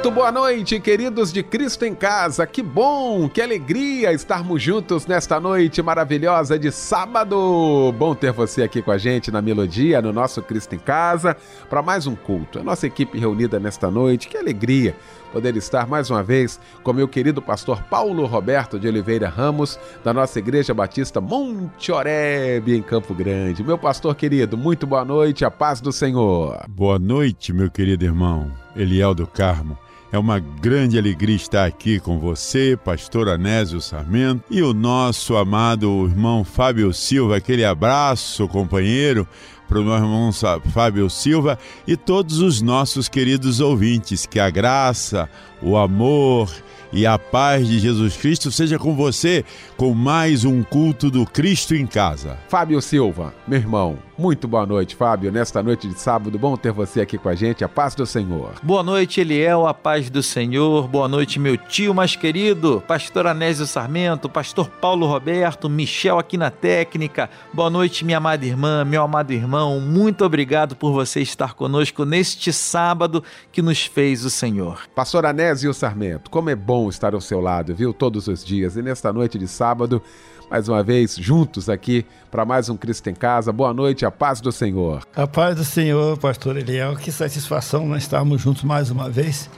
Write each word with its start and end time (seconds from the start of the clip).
Muito 0.00 0.12
boa 0.12 0.32
noite, 0.32 0.80
queridos 0.80 1.30
de 1.30 1.42
Cristo 1.42 1.84
em 1.84 1.94
Casa. 1.94 2.46
Que 2.46 2.62
bom, 2.62 3.28
que 3.28 3.42
alegria 3.42 4.14
estarmos 4.14 4.62
juntos 4.62 5.06
nesta 5.06 5.38
noite 5.38 5.82
maravilhosa 5.82 6.58
de 6.58 6.72
sábado. 6.72 7.94
Bom 7.98 8.14
ter 8.14 8.32
você 8.32 8.62
aqui 8.62 8.80
com 8.80 8.90
a 8.90 8.96
gente 8.96 9.30
na 9.30 9.42
Melodia, 9.42 10.00
no 10.00 10.10
nosso 10.10 10.40
Cristo 10.40 10.74
em 10.74 10.78
Casa, 10.78 11.36
para 11.68 11.82
mais 11.82 12.06
um 12.06 12.16
culto. 12.16 12.58
A 12.58 12.62
nossa 12.62 12.86
equipe 12.86 13.18
reunida 13.18 13.60
nesta 13.60 13.90
noite, 13.90 14.26
que 14.26 14.38
alegria 14.38 14.96
poder 15.34 15.54
estar 15.54 15.86
mais 15.86 16.08
uma 16.08 16.22
vez 16.22 16.58
com 16.82 16.94
meu 16.94 17.06
querido 17.06 17.42
pastor 17.42 17.82
Paulo 17.82 18.24
Roberto 18.24 18.80
de 18.80 18.88
Oliveira 18.88 19.28
Ramos, 19.28 19.78
da 20.02 20.14
nossa 20.14 20.38
Igreja 20.38 20.72
Batista 20.72 21.20
Monte 21.20 21.92
Oreb, 21.92 22.74
em 22.74 22.80
Campo 22.80 23.12
Grande. 23.12 23.62
Meu 23.62 23.76
pastor 23.76 24.14
querido, 24.14 24.56
muito 24.56 24.86
boa 24.86 25.04
noite, 25.04 25.44
a 25.44 25.50
paz 25.50 25.78
do 25.78 25.92
Senhor. 25.92 26.64
Boa 26.70 26.98
noite, 26.98 27.52
meu 27.52 27.70
querido 27.70 28.02
irmão 28.02 28.50
Eliel 28.74 29.14
do 29.14 29.26
Carmo. 29.26 29.76
É 30.12 30.18
uma 30.18 30.40
grande 30.40 30.98
alegria 30.98 31.36
estar 31.36 31.64
aqui 31.64 32.00
com 32.00 32.18
você, 32.18 32.76
pastor 32.76 33.28
Anésio 33.28 33.80
Sarmento, 33.80 34.42
e 34.50 34.60
o 34.60 34.74
nosso 34.74 35.36
amado 35.36 36.08
irmão 36.10 36.42
Fábio 36.42 36.92
Silva. 36.92 37.36
Aquele 37.36 37.64
abraço, 37.64 38.48
companheiro 38.48 39.26
para 39.68 39.78
o 39.78 39.84
meu 39.84 39.94
irmão 39.94 40.32
Fábio 40.72 41.08
Silva 41.08 41.56
e 41.86 41.96
todos 41.96 42.40
os 42.40 42.60
nossos 42.60 43.08
queridos 43.08 43.60
ouvintes. 43.60 44.26
Que 44.26 44.40
a 44.40 44.50
graça, 44.50 45.30
o 45.62 45.76
amor 45.76 46.52
e 46.92 47.06
a 47.06 47.18
paz 47.18 47.66
de 47.66 47.78
Jesus 47.78 48.16
Cristo 48.16 48.50
seja 48.50 48.78
com 48.78 48.94
você 48.94 49.44
com 49.76 49.94
mais 49.94 50.44
um 50.44 50.62
culto 50.62 51.10
do 51.10 51.24
Cristo 51.24 51.74
em 51.74 51.86
casa. 51.86 52.38
Fábio 52.48 52.80
Silva, 52.82 53.32
meu 53.46 53.58
irmão, 53.58 53.98
muito 54.20 54.46
boa 54.46 54.66
noite, 54.66 54.94
Fábio. 54.94 55.32
Nesta 55.32 55.62
noite 55.62 55.88
de 55.88 55.98
sábado, 55.98 56.38
bom 56.38 56.54
ter 56.54 56.72
você 56.72 57.00
aqui 57.00 57.16
com 57.16 57.30
a 57.30 57.34
gente. 57.34 57.64
A 57.64 57.68
paz 57.68 57.94
do 57.94 58.04
Senhor. 58.04 58.52
Boa 58.62 58.82
noite, 58.82 59.20
Eliel, 59.22 59.66
a 59.66 59.72
paz 59.72 60.10
do 60.10 60.22
Senhor. 60.22 60.86
Boa 60.86 61.08
noite, 61.08 61.38
meu 61.38 61.56
tio 61.56 61.94
mais 61.94 62.16
querido, 62.16 62.82
pastor 62.86 63.26
Anésio 63.26 63.66
Sarmento, 63.66 64.28
pastor 64.28 64.68
Paulo 64.68 65.06
Roberto, 65.06 65.70
Michel 65.70 66.18
aqui 66.18 66.36
na 66.36 66.50
técnica. 66.50 67.30
Boa 67.52 67.70
noite, 67.70 68.04
minha 68.04 68.18
amada 68.18 68.44
irmã, 68.44 68.84
meu 68.84 69.02
amado 69.02 69.32
irmão. 69.32 69.80
Muito 69.80 70.22
obrigado 70.22 70.76
por 70.76 70.92
você 70.92 71.22
estar 71.22 71.54
conosco 71.54 72.04
neste 72.04 72.52
sábado 72.52 73.24
que 73.50 73.62
nos 73.62 73.86
fez 73.86 74.22
o 74.26 74.28
Senhor. 74.28 74.82
Pastor 74.94 75.24
Anésio 75.24 75.72
Sarmento, 75.72 76.30
como 76.30 76.50
é 76.50 76.54
bom 76.54 76.79
bom 76.80 76.88
estar 76.88 77.14
ao 77.14 77.20
seu 77.20 77.40
lado, 77.40 77.74
viu? 77.74 77.92
Todos 77.92 78.26
os 78.26 78.42
dias. 78.42 78.76
E 78.76 78.82
nesta 78.82 79.12
noite 79.12 79.38
de 79.38 79.46
sábado, 79.46 80.02
mais 80.50 80.66
uma 80.66 80.82
vez, 80.82 81.16
juntos 81.16 81.68
aqui 81.68 82.06
para 82.30 82.44
mais 82.44 82.70
um 82.70 82.76
Cristo 82.76 83.10
em 83.10 83.14
Casa. 83.14 83.52
Boa 83.52 83.74
noite, 83.74 84.06
a 84.06 84.10
paz 84.10 84.40
do 84.40 84.50
Senhor. 84.50 85.02
A 85.14 85.26
paz 85.26 85.56
do 85.56 85.64
Senhor, 85.64 86.16
pastor 86.16 86.56
Eliel. 86.56 86.96
Que 86.96 87.12
satisfação 87.12 87.86
nós 87.86 88.02
estarmos 88.02 88.40
juntos 88.40 88.62
mais 88.62 88.90
uma 88.90 89.10
vez. 89.10 89.50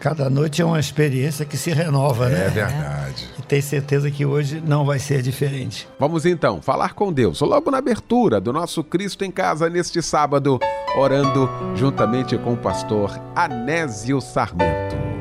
Cada 0.00 0.28
noite 0.28 0.60
é 0.60 0.64
uma 0.64 0.80
experiência 0.80 1.46
que 1.46 1.56
se 1.56 1.70
renova, 1.70 2.26
é 2.26 2.30
né? 2.30 2.46
É 2.46 2.50
verdade. 2.50 3.30
E 3.38 3.42
tenho 3.42 3.62
certeza 3.62 4.10
que 4.10 4.26
hoje 4.26 4.60
não 4.66 4.84
vai 4.84 4.98
ser 4.98 5.22
diferente. 5.22 5.88
Vamos 5.98 6.26
então 6.26 6.60
falar 6.60 6.92
com 6.94 7.12
Deus, 7.12 7.40
logo 7.40 7.70
na 7.70 7.78
abertura 7.78 8.40
do 8.40 8.52
nosso 8.52 8.82
Cristo 8.82 9.24
em 9.24 9.30
Casa 9.30 9.70
neste 9.70 10.02
sábado, 10.02 10.58
orando 10.98 11.48
juntamente 11.76 12.36
com 12.36 12.54
o 12.54 12.56
pastor 12.56 13.18
Anésio 13.34 14.20
Sarmento. 14.20 15.13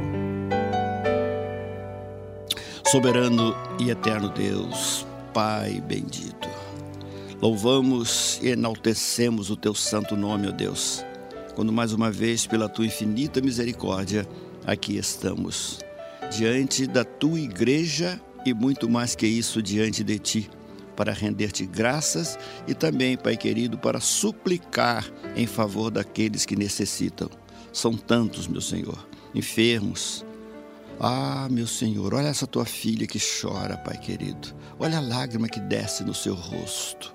Soberano 2.94 3.56
e 3.80 3.90
eterno 3.90 4.30
Deus, 4.30 5.04
Pai 5.34 5.82
bendito, 5.82 6.48
louvamos 7.42 8.40
e 8.40 8.50
enaltecemos 8.50 9.50
o 9.50 9.56
teu 9.56 9.74
santo 9.74 10.16
nome, 10.16 10.48
ó 10.48 10.52
Deus, 10.52 11.04
quando 11.56 11.74
mais 11.74 11.92
uma 11.92 12.12
vez, 12.12 12.46
pela 12.46 12.70
tua 12.70 12.86
infinita 12.86 13.42
misericórdia, 13.42 14.28
aqui 14.64 14.96
estamos, 14.96 15.80
diante 16.38 16.86
da 16.86 17.04
tua 17.04 17.40
igreja 17.40 18.22
e 18.46 18.54
muito 18.54 18.88
mais 18.88 19.16
que 19.16 19.26
isso, 19.26 19.60
diante 19.60 20.04
de 20.04 20.20
ti, 20.20 20.50
para 20.96 21.12
render-te 21.12 21.66
graças 21.66 22.38
e 22.68 22.76
também, 22.76 23.18
Pai 23.18 23.36
querido, 23.36 23.76
para 23.76 24.00
suplicar 24.00 25.12
em 25.36 25.48
favor 25.48 25.90
daqueles 25.90 26.46
que 26.46 26.56
necessitam. 26.56 27.28
São 27.72 27.98
tantos, 27.98 28.48
meu 28.48 28.62
Senhor, 28.62 29.04
enfermos, 29.34 30.24
ah, 31.00 31.48
meu 31.50 31.68
Senhor, 31.68 32.14
olha 32.14 32.28
essa 32.28 32.48
tua 32.48 32.66
filha 32.66 33.08
que 33.08 33.20
chora, 33.20 33.78
Pai 33.78 33.98
querido. 33.98 34.50
Olha 34.80 34.98
a 34.98 35.02
lágrima 35.02 35.50
que 35.50 35.60
desce 35.60 36.04
no 36.04 36.14
seu 36.14 36.34
rosto. 36.34 37.14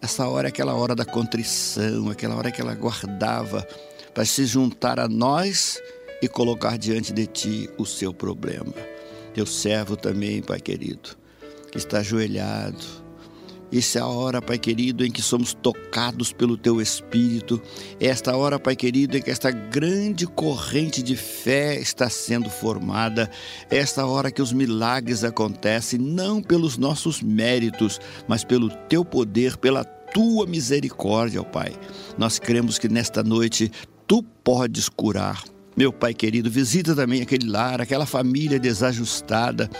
Essa 0.00 0.28
hora 0.28 0.48
é 0.48 0.50
aquela 0.50 0.74
hora 0.74 0.94
da 0.94 1.04
contrição, 1.04 2.08
aquela 2.08 2.36
hora 2.36 2.50
que 2.50 2.60
ela 2.60 2.74
guardava 2.74 3.66
para 4.14 4.24
se 4.24 4.46
juntar 4.46 5.00
a 5.00 5.08
nós 5.08 5.80
e 6.22 6.28
colocar 6.28 6.78
diante 6.78 7.12
de 7.12 7.26
ti 7.26 7.70
o 7.76 7.84
seu 7.84 8.14
problema. 8.14 8.72
Teu 9.34 9.44
servo 9.46 9.96
também, 9.96 10.40
Pai 10.40 10.60
querido, 10.60 11.10
que 11.70 11.78
está 11.78 11.98
ajoelhado, 11.98 12.84
essa 13.70 13.98
é 13.98 14.02
a 14.02 14.06
hora, 14.06 14.40
Pai 14.40 14.58
querido, 14.58 15.04
em 15.04 15.10
que 15.10 15.20
somos 15.20 15.52
tocados 15.52 16.32
pelo 16.32 16.56
Teu 16.56 16.80
Espírito. 16.80 17.60
Esta 18.00 18.34
hora, 18.34 18.58
Pai 18.58 18.74
querido, 18.74 19.16
em 19.16 19.22
que 19.22 19.30
esta 19.30 19.50
grande 19.50 20.26
corrente 20.26 21.02
de 21.02 21.14
fé 21.14 21.78
está 21.78 22.08
sendo 22.08 22.48
formada. 22.48 23.30
Esta 23.70 24.06
hora 24.06 24.30
que 24.30 24.40
os 24.40 24.52
milagres 24.52 25.22
acontecem, 25.22 25.98
não 25.98 26.42
pelos 26.42 26.78
nossos 26.78 27.20
méritos, 27.20 28.00
mas 28.26 28.42
pelo 28.42 28.70
Teu 28.70 29.04
poder, 29.04 29.56
pela 29.58 29.84
Tua 29.84 30.46
misericórdia, 30.46 31.42
ó 31.42 31.44
Pai. 31.44 31.74
Nós 32.16 32.38
cremos 32.38 32.78
que 32.78 32.88
nesta 32.88 33.22
noite 33.22 33.70
Tu 34.06 34.22
podes 34.22 34.88
curar. 34.88 35.44
Meu 35.76 35.92
Pai 35.92 36.14
querido, 36.14 36.50
visita 36.50 36.94
também 36.96 37.20
aquele 37.20 37.46
lar, 37.46 37.82
aquela 37.82 38.06
família 38.06 38.58
desajustada 38.58 39.70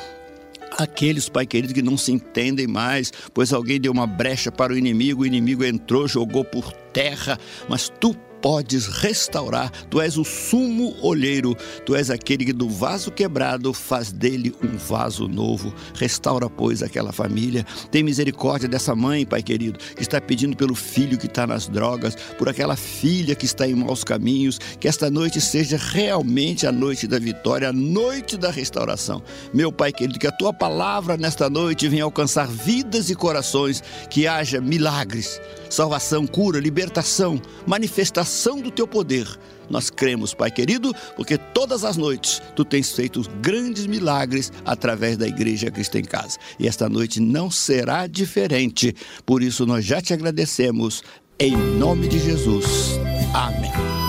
Aqueles, 0.76 1.28
Pai 1.28 1.46
querido, 1.46 1.74
que 1.74 1.82
não 1.82 1.96
se 1.96 2.12
entendem 2.12 2.66
mais, 2.66 3.12
pois 3.32 3.52
alguém 3.52 3.80
deu 3.80 3.92
uma 3.92 4.06
brecha 4.06 4.52
para 4.52 4.72
o 4.72 4.76
inimigo, 4.76 5.22
o 5.22 5.26
inimigo 5.26 5.64
entrou, 5.64 6.06
jogou 6.06 6.44
por 6.44 6.72
terra, 6.92 7.38
mas 7.68 7.88
tu 7.88 8.14
podes 8.40 8.86
restaurar. 8.86 9.70
Tu 9.90 10.00
és 10.00 10.16
o 10.16 10.24
sumo 10.24 10.94
olheiro, 11.02 11.56
tu 11.84 11.94
és 11.94 12.10
aquele 12.10 12.44
que 12.44 12.52
do 12.52 12.68
vaso 12.68 13.10
quebrado 13.10 13.72
faz 13.72 14.12
dele 14.12 14.54
um 14.62 14.76
vaso 14.76 15.28
novo. 15.28 15.74
Restaura, 15.94 16.48
pois, 16.48 16.82
aquela 16.82 17.12
família. 17.12 17.64
Tem 17.90 18.02
misericórdia 18.02 18.68
dessa 18.68 18.94
mãe, 18.94 19.26
Pai 19.26 19.42
querido, 19.42 19.78
que 19.78 20.02
está 20.02 20.20
pedindo 20.20 20.56
pelo 20.56 20.74
filho 20.74 21.18
que 21.18 21.26
está 21.26 21.46
nas 21.46 21.68
drogas, 21.68 22.16
por 22.36 22.48
aquela 22.48 22.76
filha 22.76 23.34
que 23.34 23.46
está 23.46 23.66
em 23.66 23.74
maus 23.74 24.04
caminhos. 24.04 24.58
Que 24.78 24.88
esta 24.88 25.10
noite 25.10 25.40
seja 25.40 25.76
realmente 25.76 26.66
a 26.66 26.72
noite 26.72 27.06
da 27.06 27.18
vitória, 27.18 27.68
a 27.68 27.72
noite 27.72 28.36
da 28.36 28.50
restauração. 28.50 29.22
Meu 29.52 29.72
Pai 29.72 29.92
querido, 29.92 30.18
que 30.18 30.26
a 30.26 30.32
tua 30.32 30.52
palavra 30.52 31.16
nesta 31.16 31.50
noite 31.50 31.88
venha 31.88 32.04
alcançar 32.04 32.46
vidas 32.46 33.10
e 33.10 33.14
corações, 33.14 33.82
que 34.10 34.26
haja 34.26 34.60
milagres, 34.60 35.40
salvação, 35.70 36.26
cura, 36.26 36.60
libertação, 36.60 37.40
manifestação 37.66 38.27
manifestação 38.28 38.60
do 38.60 38.70
teu 38.70 38.86
poder. 38.86 39.26
Nós 39.70 39.90
cremos, 39.90 40.32
Pai 40.32 40.50
querido, 40.50 40.94
porque 41.16 41.36
todas 41.36 41.84
as 41.84 41.96
noites 41.96 42.40
tu 42.54 42.64
tens 42.64 42.92
feito 42.92 43.22
grandes 43.40 43.86
milagres 43.86 44.52
através 44.64 45.16
da 45.16 45.26
Igreja 45.26 45.70
Cristo 45.70 45.98
em 45.98 46.04
Casa. 46.04 46.38
E 46.58 46.68
esta 46.68 46.88
noite 46.88 47.20
não 47.20 47.50
será 47.50 48.06
diferente. 48.06 48.94
Por 49.26 49.42
isso 49.42 49.66
nós 49.66 49.84
já 49.84 50.00
te 50.00 50.12
agradecemos. 50.12 51.02
Em 51.38 51.56
nome 51.56 52.08
de 52.08 52.18
Jesus. 52.18 52.98
Amém. 53.32 54.07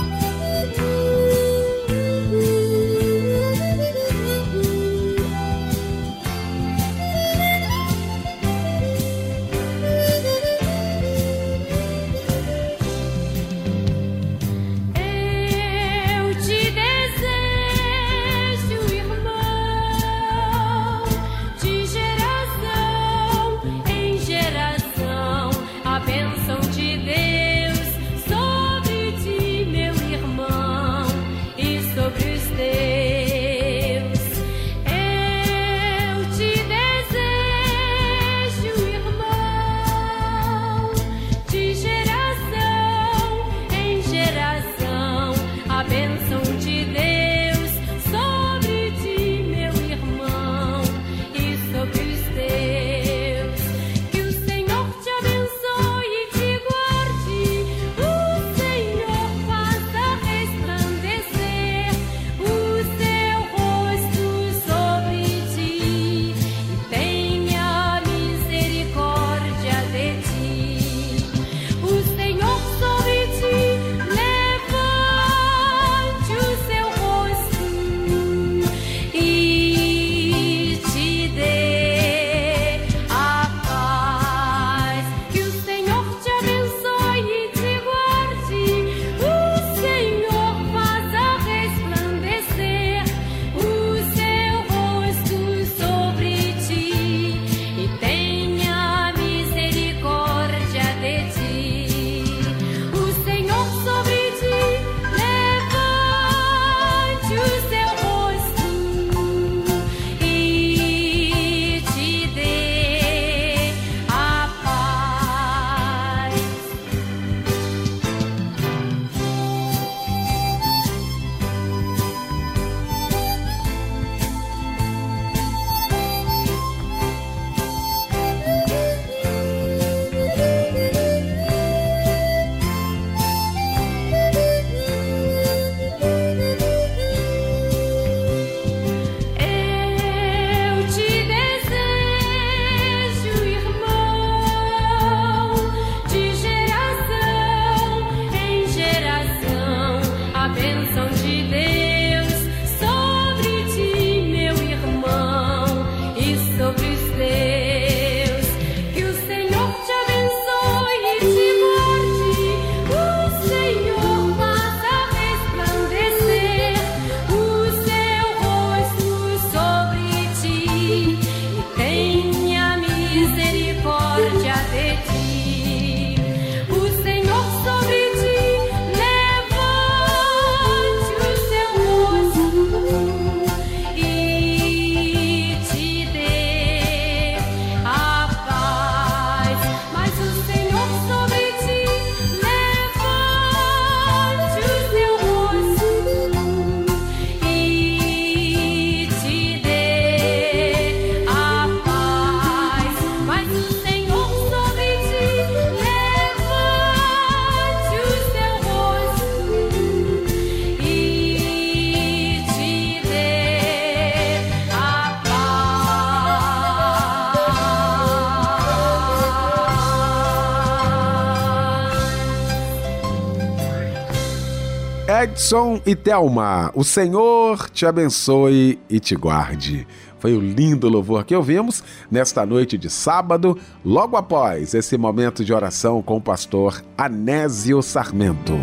Edson 225.29 225.79
e 225.85 225.95
Thelma, 225.95 226.71
o 226.73 226.83
Senhor 226.83 227.69
te 227.69 227.85
abençoe 227.85 228.79
e 228.89 228.99
te 228.99 229.15
guarde. 229.15 229.87
Foi 230.17 230.33
o 230.33 230.39
lindo 230.39 230.89
louvor 230.89 231.23
que 231.23 231.35
ouvimos 231.35 231.83
nesta 232.09 232.45
noite 232.45 232.79
de 232.79 232.89
sábado, 232.89 233.57
logo 233.85 234.17
após 234.17 234.73
esse 234.73 234.97
momento 234.97 235.45
de 235.45 235.53
oração 235.53 236.01
com 236.01 236.17
o 236.17 236.21
pastor 236.21 236.83
Anésio 236.97 237.81
Sarmento. 237.83 238.57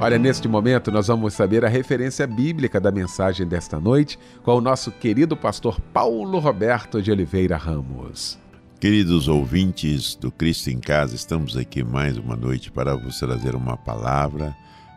Olha, 0.00 0.18
neste 0.18 0.48
momento 0.48 0.90
nós 0.90 1.06
vamos 1.08 1.34
saber 1.34 1.64
a 1.66 1.68
referência 1.68 2.26
bíblica 2.26 2.80
da 2.80 2.90
mensagem 2.90 3.46
desta 3.46 3.78
noite 3.78 4.18
com 4.42 4.56
o 4.56 4.60
nosso 4.60 4.90
querido 4.90 5.36
pastor 5.36 5.78
Paulo 5.92 6.38
Roberto 6.38 7.00
de 7.00 7.12
Oliveira 7.12 7.58
Ramos. 7.58 8.41
Queridos 8.82 9.28
ouvintes 9.28 10.16
do 10.16 10.28
Cristo 10.32 10.68
em 10.68 10.80
Casa, 10.80 11.14
estamos 11.14 11.56
aqui 11.56 11.84
mais 11.84 12.18
uma 12.18 12.34
noite 12.34 12.68
para 12.68 12.96
vos 12.96 13.16
trazer 13.16 13.54
uma 13.54 13.76
palavra 13.76 14.56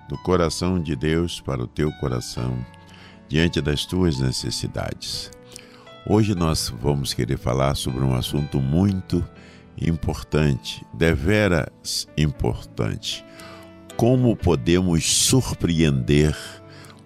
do 0.09 0.17
coração 0.23 0.81
de 0.81 0.95
Deus 0.95 1.39
para 1.39 1.61
o 1.61 1.67
teu 1.67 1.91
coração, 1.99 2.57
diante 3.29 3.61
das 3.61 3.85
tuas 3.85 4.19
necessidades. 4.19 5.29
Hoje 6.09 6.33
nós 6.33 6.73
vamos 6.81 7.13
querer 7.13 7.37
falar 7.37 7.75
sobre 7.75 8.03
um 8.03 8.15
assunto 8.15 8.59
muito 8.59 9.23
importante, 9.79 10.83
deveras 10.91 12.07
importante 12.17 13.23
como 13.95 14.35
podemos 14.35 15.05
surpreender 15.05 16.35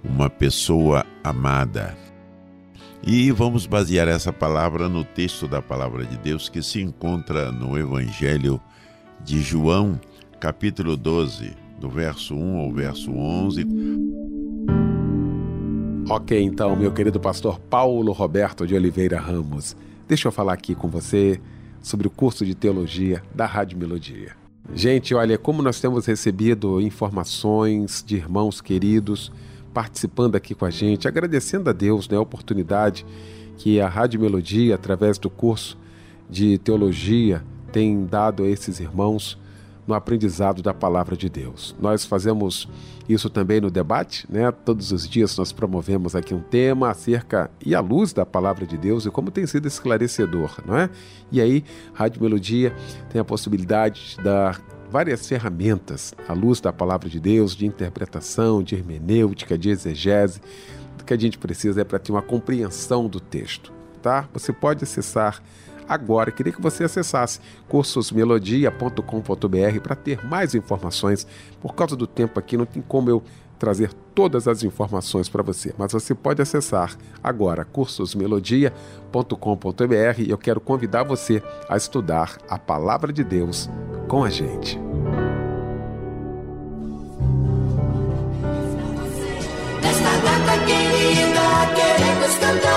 uma 0.01 0.29
pessoa 0.29 1.05
amada. 1.25 2.08
E 3.01 3.31
vamos 3.31 3.65
basear 3.65 4.07
essa 4.09 4.31
palavra 4.31 4.89
no 4.89 5.03
texto 5.05 5.47
da 5.47 5.61
palavra 5.61 6.05
de 6.05 6.17
Deus 6.17 6.49
que 6.49 6.61
se 6.61 6.81
encontra 6.81 7.51
no 7.51 7.77
Evangelho 7.77 8.59
de 9.23 9.41
João, 9.41 9.99
capítulo 10.39 10.97
12, 10.97 11.55
do 11.79 11.89
verso 11.89 12.35
1 12.35 12.57
ao 12.57 12.73
verso 12.73 13.11
11. 13.11 13.65
Ok, 16.09 16.41
então, 16.41 16.75
meu 16.75 16.91
querido 16.91 17.19
pastor 17.19 17.57
Paulo 17.57 18.11
Roberto 18.11 18.67
de 18.67 18.75
Oliveira 18.75 19.19
Ramos, 19.19 19.77
deixa 20.07 20.27
eu 20.27 20.31
falar 20.31 20.53
aqui 20.53 20.75
com 20.75 20.89
você 20.89 21.39
sobre 21.81 22.07
o 22.07 22.11
curso 22.11 22.45
de 22.45 22.53
teologia 22.53 23.23
da 23.33 23.45
Rádio 23.45 23.77
Melodia. 23.77 24.35
Gente, 24.73 25.15
olha, 25.15 25.37
como 25.37 25.63
nós 25.63 25.79
temos 25.79 26.05
recebido 26.05 26.81
informações 26.81 28.03
de 28.05 28.17
irmãos 28.17 28.59
queridos 28.59 29.31
participando 29.73 30.35
aqui 30.35 30.53
com 30.53 30.65
a 30.65 30.69
gente, 30.69 31.07
agradecendo 31.07 31.69
a 31.69 31.73
Deus 31.73 32.07
né, 32.09 32.17
a 32.17 32.21
oportunidade 32.21 33.05
que 33.57 33.79
a 33.79 33.87
Rádio 33.87 34.19
Melodia, 34.19 34.75
através 34.75 35.17
do 35.17 35.29
curso 35.29 35.77
de 36.29 36.57
teologia, 36.57 37.43
tem 37.71 38.05
dado 38.05 38.43
a 38.43 38.47
esses 38.47 38.79
irmãos 38.79 39.37
no 39.89 39.95
aprendizado 39.95 40.61
da 40.61 40.73
palavra 40.73 41.17
de 41.17 41.27
Deus. 41.27 41.75
Nós 41.81 42.05
fazemos 42.05 42.69
isso 43.07 43.27
também 43.27 43.59
no 43.59 43.71
debate, 43.71 44.27
né? 44.29 44.51
Todos 44.51 44.91
os 44.91 45.09
dias 45.09 45.35
nós 45.35 45.51
promovemos 45.51 46.15
aqui 46.15 46.33
um 46.33 46.41
tema 46.41 46.91
acerca 46.91 47.49
e 47.65 47.73
à 47.73 47.79
luz 47.79 48.13
da 48.13 48.23
palavra 48.23 48.67
de 48.67 48.77
Deus 48.77 49.07
e 49.07 49.09
como 49.09 49.31
tem 49.31 49.47
sido 49.47 49.67
esclarecedor, 49.67 50.59
não 50.63 50.77
é? 50.77 50.91
E 51.31 51.41
aí, 51.41 51.63
Rádio 51.91 52.21
Melodia 52.21 52.71
tem 53.09 53.19
a 53.19 53.25
possibilidade 53.25 54.15
de 54.15 54.23
dar 54.23 54.61
várias 54.89 55.27
ferramentas 55.27 56.13
à 56.27 56.33
luz 56.33 56.59
da 56.59 56.73
palavra 56.73 57.07
de 57.07 57.19
Deus, 57.19 57.55
de 57.55 57.65
interpretação, 57.65 58.63
de 58.63 58.75
hermenêutica, 58.75 59.57
de 59.57 59.69
exegese. 59.69 60.41
O 60.99 61.03
que 61.03 61.13
a 61.13 61.17
gente 61.17 61.37
precisa 61.37 61.81
é 61.81 61.83
para 61.83 61.99
ter 61.99 62.11
uma 62.11 62.21
compreensão 62.21 63.07
do 63.07 63.19
texto, 63.19 63.71
tá? 64.01 64.27
Você 64.33 64.51
pode 64.51 64.83
acessar 64.83 65.41
agora. 65.87 66.31
Queria 66.31 66.53
que 66.53 66.61
você 66.61 66.83
acessasse 66.83 67.39
cursosmelodia.com.br 67.67 69.79
para 69.81 69.95
ter 69.95 70.23
mais 70.25 70.53
informações. 70.53 71.25
Por 71.59 71.73
causa 71.73 71.95
do 71.95 72.05
tempo 72.05 72.39
aqui, 72.39 72.55
não 72.55 72.65
tem 72.65 72.81
como 72.81 73.09
eu 73.09 73.23
trazer 73.59 73.93
todas 74.15 74.47
as 74.47 74.63
informações 74.63 75.29
para 75.29 75.43
você, 75.43 75.75
mas 75.77 75.91
você 75.91 76.15
pode 76.15 76.41
acessar 76.41 76.97
agora 77.21 77.65
cursosmelodia.com.br 77.65 80.19
e 80.19 80.29
eu 80.29 80.37
quero 80.37 80.61
convidar 80.61 81.03
você 81.03 81.43
a 81.67 81.75
estudar 81.77 82.37
a 82.49 82.57
palavra 82.57 83.13
de 83.13 83.23
Deus 83.23 83.69
com 84.07 84.23
a 84.23 84.29
gente. 84.29 84.79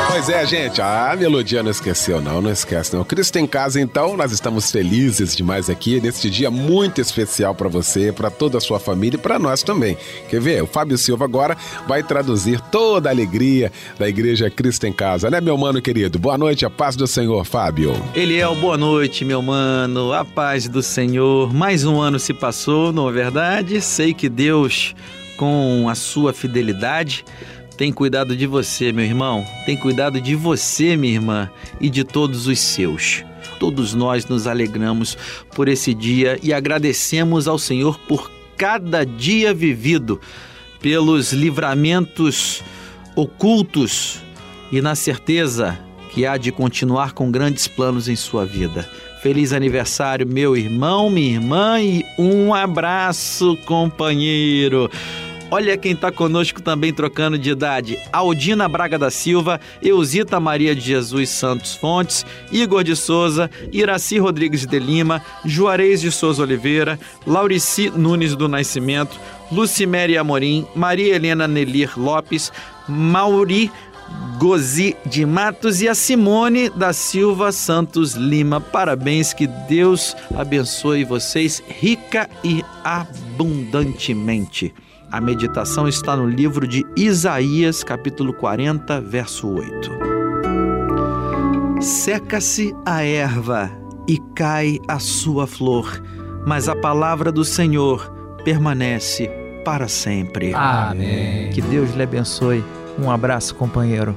Pois 0.09 0.29
é, 0.29 0.47
gente, 0.47 0.81
a 0.81 1.17
melodia 1.19 1.63
não 1.63 1.71
esqueceu, 1.71 2.21
não, 2.21 2.41
não 2.41 2.51
esquece, 2.51 2.95
não. 2.95 3.03
Cristo 3.03 3.39
em 3.39 3.47
casa, 3.47 3.81
então, 3.81 4.17
nós 4.17 4.31
estamos 4.31 4.71
felizes 4.71 5.35
demais 5.35 5.69
aqui 5.69 6.01
neste 6.01 6.31
dia 6.31 6.51
muito 6.51 7.01
especial 7.01 7.55
para 7.55 7.69
você, 7.69 8.13
para 8.13 8.31
toda 8.31 8.59
a 8.59 8.61
sua 8.61 8.79
família 8.79 9.17
e 9.17 9.21
para 9.21 9.39
nós 9.39 9.63
também. 9.63 9.97
Quer 10.29 10.41
ver? 10.41 10.63
O 10.63 10.67
Fábio 10.67 10.97
Silva 10.97 11.25
agora 11.25 11.57
vai 11.89 12.03
traduzir 12.03 12.61
toda 12.61 13.09
a 13.09 13.13
alegria 13.13 13.73
da 13.99 14.09
Igreja 14.09 14.49
Cristo 14.49 14.87
em 14.87 14.93
Casa, 14.93 15.31
né, 15.31 15.41
meu 15.41 15.57
mano 15.57 15.83
querido? 15.83 16.19
Boa 16.19 16.39
noite, 16.39 16.65
a 16.65 16.71
paz 16.71 16.95
do 16.95 17.07
Senhor, 17.07 17.45
Fábio. 17.45 17.95
Eliel, 18.15 18.55
boa 18.55 18.77
noite, 18.77 19.25
meu 19.25 19.43
mano, 19.43 20.13
a 20.13 20.25
paz 20.25 20.69
do 20.69 20.83
Senhor. 20.83 21.53
Mais 21.53 21.85
um 21.85 22.01
ano 22.01 22.19
se 22.19 22.33
passou, 22.33 22.93
não 22.93 23.09
é 23.09 23.13
verdade? 23.13 23.81
Sei 23.81 24.15
que 24.15 24.29
Deus, 24.29 24.95
com 25.37 25.89
a 25.89 25.95
sua 25.95 26.33
fidelidade, 26.33 27.25
tem 27.83 27.93
cuidado 27.93 28.37
de 28.37 28.47
você, 28.47 28.93
meu 28.93 29.05
irmão. 29.05 29.45
Tem 29.67 29.77
cuidado 29.77 30.21
de 30.21 30.37
você, 30.37 30.97
minha 30.97 31.15
irmã, 31.15 31.51
e 31.81 31.91
de 31.91 32.05
todos 32.05 32.47
os 32.47 32.61
seus. 32.61 33.25
Todos 33.59 33.93
nós 33.93 34.25
nos 34.25 34.47
alegramos 34.47 35.19
por 35.53 35.67
esse 35.67 35.93
dia 35.93 36.39
e 36.45 36.53
agradecemos 36.53 37.49
ao 37.49 37.59
Senhor 37.59 37.99
por 38.07 38.31
cada 38.57 39.05
dia 39.05 39.53
vivido, 39.53 40.21
pelos 40.81 41.33
livramentos 41.33 42.63
ocultos 43.17 44.21
e 44.71 44.81
na 44.81 44.95
certeza 44.95 45.77
que 46.11 46.25
há 46.25 46.37
de 46.37 46.53
continuar 46.53 47.15
com 47.15 47.33
grandes 47.33 47.67
planos 47.67 48.09
em 48.09 48.15
sua 48.15 48.47
vida. 48.47 48.89
Feliz 49.25 49.53
aniversário, 49.53 50.25
meu 50.25 50.57
irmão, 50.57 51.11
minha 51.11 51.33
irmã, 51.33 51.81
e 51.81 52.05
um 52.17 52.55
abraço, 52.55 53.57
companheiro. 53.67 54.89
Olha 55.53 55.77
quem 55.77 55.93
está 55.93 56.11
conosco 56.11 56.63
também 56.63 56.95
trocando 56.95 57.39
de 57.39 57.51
idade: 57.51 57.99
Aldina 58.11 58.67
Braga 58.67 58.99
da 58.99 59.11
Silva, 59.11 59.61
Eusita 59.83 60.41
Maria 60.41 60.75
de 60.75 60.81
Jesus 60.81 61.29
Santos 61.29 61.75
Fontes, 61.77 62.25
Igor 62.51 62.83
de 62.83 62.97
Souza, 62.97 63.51
Iraci 63.71 64.17
Rodrigues 64.17 64.65
de 64.65 64.79
Lima, 64.79 65.23
Juarez 65.45 66.01
de 66.01 66.11
Souza 66.11 66.43
Oliveira, 66.43 66.99
Laurici 67.27 67.91
Nunes 67.91 68.35
do 68.35 68.49
Nascimento, 68.49 69.21
Lucimere 69.51 70.17
Amorim, 70.17 70.67
Maria 70.75 71.17
Helena 71.17 71.47
Nelir 71.47 72.01
Lopes, 72.01 72.51
Mauri 72.89 73.71
Gozi 74.39 74.97
de 75.05 75.27
Matos 75.27 75.83
e 75.83 75.89
a 75.89 75.95
Simone 75.95 76.71
da 76.71 76.95
Silva 76.95 77.53
Santos 77.53 78.15
Lima. 78.15 78.59
Parabéns, 78.59 79.35
que 79.35 79.47
Deus 79.47 80.17
abençoe 80.35 81.05
vocês 81.05 81.63
rica 81.69 82.27
e 82.43 82.65
abundantemente. 82.83 84.73
A 85.13 85.21
meditação 85.21 85.87
está 85.87 86.17
no 86.17 86.27
livro 86.27 86.67
de 86.67 86.87
Isaías, 86.97 87.85
capítulo 87.85 88.33
40, 88.33 88.99
verso 89.03 89.47
8. 89.47 89.91
Seca-se 91.83 92.75
a 92.87 93.05
erva 93.05 93.71
e 94.09 94.17
cai 94.35 94.79
a 94.89 94.99
sua 94.99 95.47
flor, 95.47 96.03
mas 96.47 96.67
a 96.67 96.75
palavra 96.75 97.31
do 97.31 97.45
Senhor 97.45 98.11
permanece 98.43 99.31
para 99.67 99.87
sempre. 99.87 100.55
Amém. 100.55 101.51
Que 101.51 101.61
Deus 101.61 101.95
lhe 101.95 102.03
abençoe. 102.03 102.65
Um 102.99 103.11
abraço, 103.11 103.55
companheiro. 103.55 104.17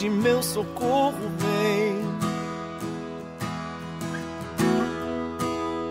De 0.00 0.08
meu 0.08 0.42
socorro 0.42 1.28
vem. 1.36 2.00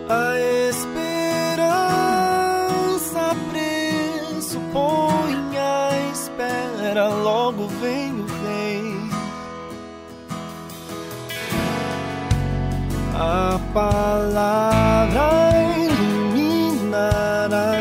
A 0.08 0.36
esperança 0.68 1.76
pressupõe 4.32 5.56
a 5.56 5.90
espera, 6.12 7.06
logo 7.06 7.68
vem 7.80 8.10
o 8.10 8.26
rei. 8.42 8.82
A 13.14 13.60
palavra 13.72 15.52
iluminará 16.34 17.74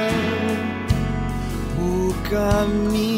o 1.79 2.13
caminho. 2.29 3.08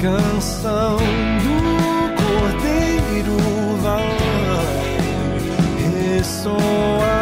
Canção 0.00 0.96
do 0.96 1.58
cordeiro 2.22 3.36
vai 3.80 4.16
ressoar. 6.16 7.17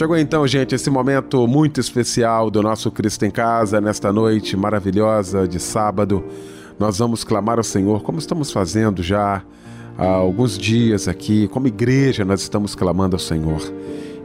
Chegou 0.00 0.16
então, 0.16 0.46
gente, 0.46 0.74
esse 0.74 0.88
momento 0.88 1.46
muito 1.46 1.78
especial 1.78 2.50
do 2.50 2.62
nosso 2.62 2.90
Cristo 2.90 3.26
em 3.26 3.30
Casa, 3.30 3.82
nesta 3.82 4.10
noite 4.10 4.56
maravilhosa 4.56 5.46
de 5.46 5.60
sábado. 5.60 6.24
Nós 6.78 6.96
vamos 6.96 7.22
clamar 7.22 7.58
ao 7.58 7.62
Senhor, 7.62 8.02
como 8.02 8.18
estamos 8.18 8.50
fazendo 8.50 9.02
já 9.02 9.42
há 9.98 10.06
alguns 10.06 10.56
dias 10.56 11.06
aqui, 11.06 11.48
como 11.48 11.66
igreja, 11.66 12.24
nós 12.24 12.40
estamos 12.40 12.74
clamando 12.74 13.14
ao 13.14 13.20
Senhor. 13.20 13.60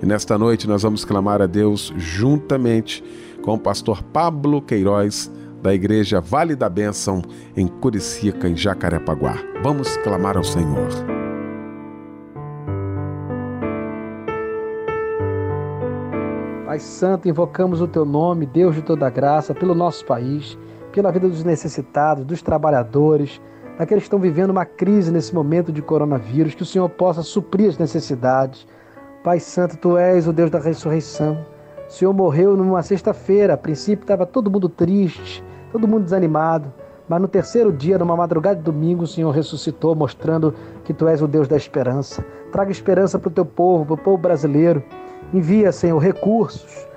E 0.01 0.05
nesta 0.05 0.37
noite 0.37 0.65
nós 0.65 0.81
vamos 0.81 1.03
clamar 1.03 1.41
a 1.41 1.45
Deus 1.45 1.93
juntamente 1.97 3.03
com 3.41 3.55
o 3.55 3.59
pastor 3.59 4.01
Pablo 4.01 4.61
Queiroz, 4.61 5.29
da 5.61 5.73
igreja 5.73 6.21
Vale 6.21 6.55
da 6.55 6.69
Bênção, 6.69 7.21
em 7.53 7.67
Curicica, 7.67 8.47
em 8.47 8.55
Jacarepaguá. 8.55 9.37
Vamos 9.61 9.97
clamar 9.97 10.37
ao 10.37 10.43
Senhor. 10.45 11.24
Pai 16.75 16.79
Santo, 16.81 17.29
invocamos 17.29 17.79
o 17.79 17.87
Teu 17.87 18.03
nome, 18.03 18.45
Deus 18.45 18.75
de 18.75 18.81
toda 18.81 19.09
graça, 19.09 19.55
pelo 19.55 19.73
nosso 19.73 20.05
país, 20.05 20.57
pela 20.91 21.09
vida 21.09 21.29
dos 21.29 21.41
necessitados, 21.41 22.25
dos 22.25 22.41
trabalhadores, 22.41 23.41
daqueles 23.77 24.03
que 24.03 24.07
estão 24.07 24.19
vivendo 24.19 24.49
uma 24.49 24.65
crise 24.65 25.09
nesse 25.09 25.33
momento 25.33 25.71
de 25.71 25.81
coronavírus, 25.81 26.53
que 26.53 26.63
o 26.63 26.65
Senhor 26.65 26.89
possa 26.89 27.23
suprir 27.23 27.69
as 27.69 27.77
necessidades. 27.77 28.67
Pai 29.23 29.39
Santo, 29.39 29.77
Tu 29.77 29.97
és 29.97 30.27
o 30.27 30.33
Deus 30.33 30.51
da 30.51 30.59
ressurreição. 30.59 31.45
O 31.87 31.93
Senhor 31.93 32.11
morreu 32.11 32.57
numa 32.57 32.83
sexta-feira, 32.83 33.53
a 33.53 33.57
princípio 33.57 34.03
estava 34.03 34.25
todo 34.25 34.51
mundo 34.51 34.67
triste, 34.67 35.41
todo 35.71 35.87
mundo 35.87 36.03
desanimado. 36.03 36.73
Mas 37.07 37.21
no 37.21 37.29
terceiro 37.29 37.71
dia, 37.71 37.97
numa 37.97 38.17
madrugada 38.17 38.57
de 38.57 38.63
domingo, 38.63 39.03
o 39.03 39.07
Senhor 39.07 39.31
ressuscitou, 39.31 39.95
mostrando 39.95 40.53
que 40.83 40.93
Tu 40.93 41.07
és 41.07 41.21
o 41.21 41.27
Deus 41.27 41.47
da 41.47 41.55
esperança. 41.55 42.25
Traga 42.51 42.69
esperança 42.69 43.17
para 43.17 43.29
o 43.29 43.31
Teu 43.31 43.45
povo, 43.45 43.85
para 43.85 43.93
o 43.93 43.97
povo 43.97 44.17
brasileiro. 44.17 44.83
Envia, 45.33 45.71
Senhor, 45.71 45.97
recursos, 45.99 46.87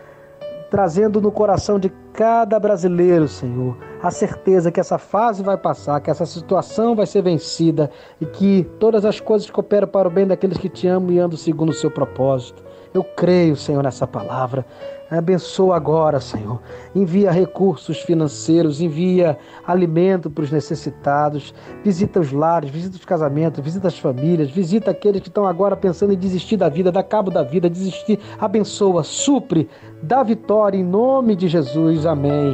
trazendo 0.70 1.20
no 1.20 1.32
coração 1.32 1.78
de 1.78 1.90
cada 2.12 2.58
brasileiro, 2.58 3.28
Senhor, 3.28 3.76
a 4.02 4.10
certeza 4.10 4.70
que 4.70 4.80
essa 4.80 4.98
fase 4.98 5.42
vai 5.42 5.56
passar, 5.56 6.00
que 6.00 6.10
essa 6.10 6.26
situação 6.26 6.94
vai 6.94 7.06
ser 7.06 7.22
vencida 7.22 7.90
e 8.20 8.26
que 8.26 8.68
todas 8.78 9.04
as 9.04 9.20
coisas 9.20 9.48
cooperam 9.48 9.88
para 9.88 10.08
o 10.08 10.10
bem 10.10 10.26
daqueles 10.26 10.58
que 10.58 10.68
te 10.68 10.86
amam 10.86 11.12
e 11.12 11.18
andam 11.18 11.38
segundo 11.38 11.70
o 11.70 11.74
seu 11.74 11.90
propósito. 11.90 12.67
Eu 12.92 13.04
creio, 13.04 13.56
Senhor, 13.56 13.82
nessa 13.82 14.06
palavra. 14.06 14.64
Abençoa 15.10 15.76
agora, 15.76 16.20
Senhor. 16.20 16.60
Envia 16.94 17.30
recursos 17.30 17.98
financeiros, 18.00 18.80
envia 18.80 19.38
alimento 19.66 20.28
para 20.28 20.44
os 20.44 20.50
necessitados. 20.50 21.54
Visita 21.82 22.20
os 22.20 22.30
lares, 22.30 22.70
visita 22.70 22.96
os 22.96 23.04
casamentos, 23.04 23.64
visita 23.64 23.88
as 23.88 23.98
famílias, 23.98 24.50
visita 24.50 24.90
aqueles 24.90 25.22
que 25.22 25.28
estão 25.28 25.46
agora 25.46 25.76
pensando 25.76 26.12
em 26.12 26.18
desistir 26.18 26.56
da 26.56 26.68
vida, 26.68 26.92
dar 26.92 27.02
cabo 27.02 27.30
da 27.30 27.42
vida, 27.42 27.70
desistir. 27.70 28.18
Abençoa, 28.38 29.02
supre, 29.02 29.68
dá 30.02 30.22
vitória 30.22 30.76
em 30.76 30.84
nome 30.84 31.34
de 31.34 31.48
Jesus. 31.48 32.04
Amém. 32.04 32.52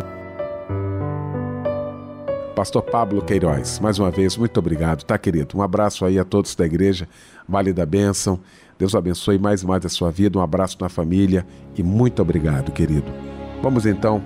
Pastor 2.55 2.83
Pablo 2.83 3.21
Queiroz, 3.21 3.81
mais 3.81 3.99
uma 3.99 4.13
vez, 4.13 4.37
muito 4.37 4.57
obrigado, 4.61 5.03
tá, 5.03 5.19
querido? 5.19 5.59
Um 5.59 5.63
abraço 5.63 6.05
aí 6.05 6.21
a 6.21 6.25
todos 6.25 6.55
da 6.55 6.65
igreja, 6.65 7.09
Vale 7.49 7.73
da 7.73 7.85
Bênção. 7.85 8.39
Deus 8.79 8.95
abençoe 8.95 9.39
mais 9.39 9.63
e 9.63 9.67
mais 9.67 9.85
a 9.85 9.89
sua 9.89 10.11
vida. 10.11 10.39
Um 10.39 10.43
abraço 10.43 10.77
na 10.81 10.89
família 10.89 11.47
e 11.77 11.83
muito 11.83 12.21
obrigado, 12.21 12.73
querido. 12.73 13.11
Vamos 13.63 13.87
então 13.87 14.23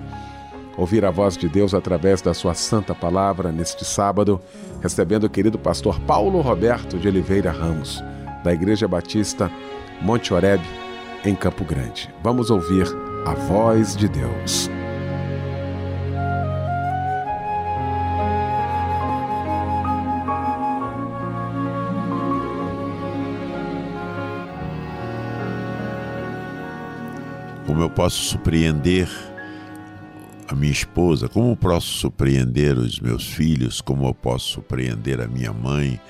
ouvir 0.77 1.03
a 1.03 1.11
voz 1.11 1.35
de 1.35 1.49
Deus 1.49 1.73
através 1.73 2.21
da 2.21 2.33
sua 2.33 2.53
santa 2.53 2.95
palavra 2.95 3.51
neste 3.51 3.83
sábado, 3.83 4.39
recebendo 4.81 5.25
o 5.25 5.29
querido 5.29 5.59
pastor 5.59 5.99
Paulo 6.01 6.41
Roberto 6.41 6.97
de 6.97 7.07
Oliveira 7.07 7.51
Ramos, 7.51 8.01
da 8.43 8.53
Igreja 8.53 8.87
Batista 8.87 9.51
Monte 10.01 10.33
Oreb, 10.33 10.61
em 11.25 11.35
Campo 11.35 11.65
Grande. 11.65 12.09
Vamos 12.23 12.49
ouvir 12.49 12.87
a 13.25 13.33
voz 13.33 13.95
de 13.97 14.07
Deus. 14.07 14.69
Como 27.69 27.83
eu 27.83 27.89
posso 27.91 28.23
surpreender 28.23 29.07
a 30.47 30.55
minha 30.55 30.71
esposa, 30.71 31.29
como 31.29 31.51
eu 31.51 31.55
posso 31.55 31.85
surpreender 31.85 32.75
os 32.75 32.99
meus 32.99 33.27
filhos, 33.27 33.79
como 33.79 34.07
eu 34.07 34.13
posso 34.15 34.53
surpreender 34.53 35.21
a 35.21 35.27
minha 35.27 35.53
mãe, 35.53 36.01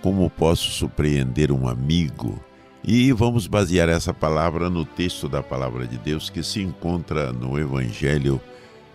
como 0.00 0.22
eu 0.22 0.30
posso 0.30 0.70
surpreender 0.70 1.50
um 1.50 1.66
amigo. 1.66 2.38
E 2.84 3.10
vamos 3.10 3.48
basear 3.48 3.88
essa 3.88 4.14
palavra 4.14 4.70
no 4.70 4.84
texto 4.84 5.28
da 5.28 5.42
palavra 5.42 5.84
de 5.84 5.98
Deus 5.98 6.30
que 6.30 6.44
se 6.44 6.62
encontra 6.62 7.32
no 7.32 7.58
Evangelho 7.58 8.40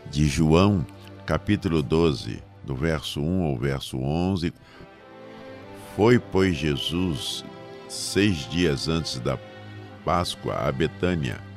de 0.09 0.25
João, 0.25 0.87
capítulo 1.25 1.83
12, 1.83 2.41
do 2.63 2.75
verso 2.75 3.19
1 3.19 3.43
ao 3.43 3.57
verso 3.57 3.97
11. 3.97 4.53
Foi, 5.97 6.17
pois, 6.17 6.55
Jesus, 6.55 7.43
seis 7.89 8.49
dias 8.49 8.87
antes 8.87 9.19
da 9.19 9.37
Páscoa, 10.05 10.65
a 10.65 10.71
Betânia 10.71 11.54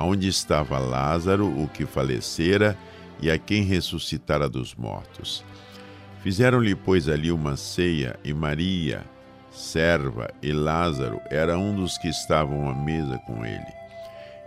aonde 0.00 0.28
estava 0.28 0.78
Lázaro, 0.78 1.46
o 1.46 1.68
que 1.68 1.84
falecera 1.84 2.74
e 3.20 3.30
a 3.30 3.36
quem 3.36 3.64
ressuscitara 3.64 4.48
dos 4.48 4.74
mortos. 4.74 5.44
Fizeram-lhe, 6.22 6.74
pois, 6.74 7.06
ali 7.06 7.30
uma 7.30 7.54
ceia, 7.54 8.18
e 8.24 8.32
Maria, 8.32 9.04
serva, 9.52 10.30
e 10.42 10.54
Lázaro 10.54 11.20
era 11.28 11.58
um 11.58 11.76
dos 11.76 11.98
que 11.98 12.08
estavam 12.08 12.66
à 12.66 12.74
mesa 12.74 13.18
com 13.26 13.44
ele. 13.44 13.72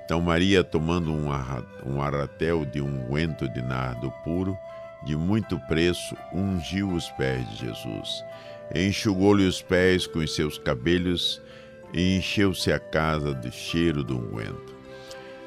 Então 0.03 0.19
Maria, 0.19 0.63
tomando 0.63 1.13
um 1.13 2.01
arratel 2.01 2.65
de 2.65 2.81
unguento 2.81 3.47
de 3.47 3.61
nardo 3.61 4.11
puro, 4.23 4.57
de 5.05 5.15
muito 5.15 5.59
preço, 5.67 6.17
ungiu 6.33 6.91
os 6.91 7.11
pés 7.11 7.47
de 7.51 7.67
Jesus. 7.67 8.25
Enxugou-lhe 8.73 9.45
os 9.45 9.61
pés 9.61 10.07
com 10.07 10.17
os 10.17 10.33
seus 10.33 10.57
cabelos 10.57 11.39
e 11.93 12.17
encheu-se 12.17 12.73
a 12.73 12.79
casa 12.79 13.35
de 13.35 13.51
cheiro 13.51 14.03
do 14.03 14.17
unguento. 14.17 14.72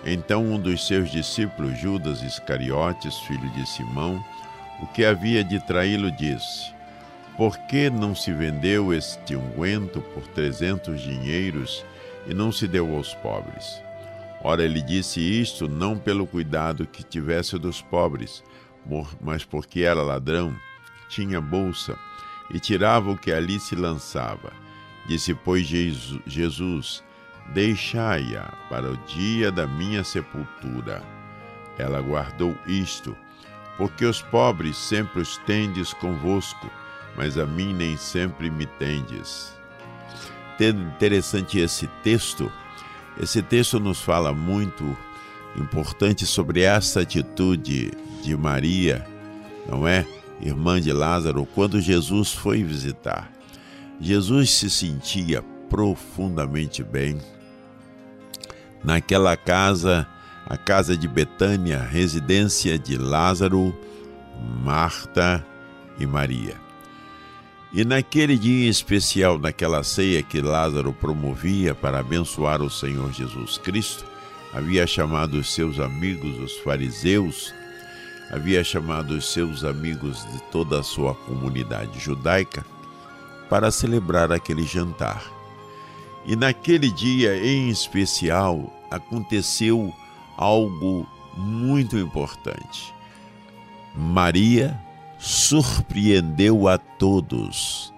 Então 0.05 0.45
um 0.45 0.59
dos 0.59 0.87
seus 0.87 1.11
discípulos, 1.11 1.79
Judas 1.79 2.23
Iscariotes, 2.23 3.19
filho 3.21 3.49
de 3.51 3.67
Simão, 3.67 4.25
o 4.81 4.87
que 4.87 5.05
havia 5.05 5.43
de 5.43 5.59
traí-lo, 5.61 6.11
disse: 6.11 6.73
Por 7.37 7.57
que 7.67 7.91
não 7.91 8.15
se 8.15 8.33
vendeu 8.33 8.93
este 8.93 9.35
unguento 9.35 10.01
por 10.15 10.27
trezentos 10.29 11.01
dinheiros 11.01 11.85
e 12.27 12.35
não 12.35 12.53
se 12.53 12.69
deu 12.69 12.95
aos 12.95 13.15
pobres? 13.15 13.81
Ora, 14.43 14.63
ele 14.63 14.83
disse 14.83 15.21
isto 15.21 15.69
não 15.69 15.99
pelo 15.99 16.27
cuidado 16.27 16.87
que 16.87 17.03
tivesse 17.03 17.59
dos 17.59 17.83
pobres, 17.83 18.45
mas 19.21 19.45
porque 19.45 19.81
era 19.81 20.03
ladrão, 20.03 20.55
tinha 21.09 21.41
bolsa 21.41 21.99
e 22.53 22.61
tirava 22.61 23.11
o 23.11 23.19
que 23.19 23.33
ali 23.33 23.59
se 23.59 23.75
lançava. 23.75 24.53
Disse, 25.09 25.35
pois, 25.35 25.67
Jesus: 25.67 27.03
Deixai-a 27.53 28.53
para 28.69 28.91
o 28.91 28.97
dia 29.07 29.51
da 29.51 29.67
minha 29.67 30.03
sepultura. 30.05 31.03
Ela 31.79 32.01
guardou 32.01 32.57
isto, 32.67 33.17
porque 33.77 34.05
os 34.05 34.23
pobres 34.23 34.77
sempre 34.77 35.21
os 35.21 35.37
tendes 35.39 35.93
convosco, 35.93 36.71
mas 37.17 37.39
a 37.39 37.47
mim 37.47 37.73
nem 37.73 37.97
sempre 37.97 38.51
me 38.51 38.67
tendes. 38.67 39.55
Interessante 40.59 41.59
esse 41.59 41.87
texto. 42.03 42.51
Esse 43.21 43.43
texto 43.43 43.79
nos 43.79 44.01
fala 44.01 44.33
muito 44.33 44.97
importante 45.57 46.27
sobre 46.27 46.63
essa 46.63 47.01
atitude 47.01 47.93
de 48.23 48.37
Maria, 48.37 49.07
não 49.69 49.87
é? 49.87 50.07
Irmã 50.41 50.81
de 50.81 50.93
Lázaro, 50.93 51.47
quando 51.47 51.81
Jesus 51.81 52.33
foi 52.33 52.63
visitar. 52.63 53.31
Jesus 54.01 54.51
se 54.51 54.69
sentia 54.69 55.43
profundamente 55.71 56.83
bem 56.83 57.19
naquela 58.85 59.37
casa, 59.37 60.07
a 60.47 60.57
casa 60.57 60.97
de 60.97 61.09
Betânia, 61.09 61.81
residência 61.81 62.79
de 62.79 62.97
Lázaro, 62.97 63.75
Marta 64.62 65.45
e 65.99 66.07
Maria. 66.07 66.55
E 67.73 67.85
naquele 67.85 68.39
dia 68.39 68.71
especial, 68.71 69.39
naquela 69.39 69.83
ceia 69.83 70.23
que 70.23 70.41
Lázaro 70.41 70.93
promovia 70.93 71.75
para 71.75 71.99
abençoar 71.99 72.62
o 72.62 72.71
Senhor 72.71 73.12
Jesus 73.12 73.59
Cristo, 73.59 74.05
havia 74.55 74.87
chamado 74.87 75.35
os 75.35 75.53
seus 75.53 75.81
amigos, 75.81 76.39
os 76.39 76.57
fariseus, 76.59 77.53
havia 78.31 78.65
chamado 78.65 79.11
os 79.15 79.31
seus 79.33 79.65
amigos 79.65 80.25
de 80.33 80.43
toda 80.51 80.81
a 80.81 80.83
sua 80.83 81.15
comunidade 81.15 81.99
judaica 81.99 82.65
para 83.51 83.71
celebrar 83.71 84.33
aquele 84.33 84.65
jantar. 84.65 85.36
E 86.27 86.35
naquele 86.35 86.91
dia 86.91 87.37
em 87.37 87.69
especial, 87.69 88.73
aconteceu 88.91 89.95
algo 90.37 91.07
muito 91.37 91.97
importante. 91.97 92.93
Maria 93.95 94.79
surpreendeu 95.19 96.69
a 96.69 96.79
todos. 96.79 97.95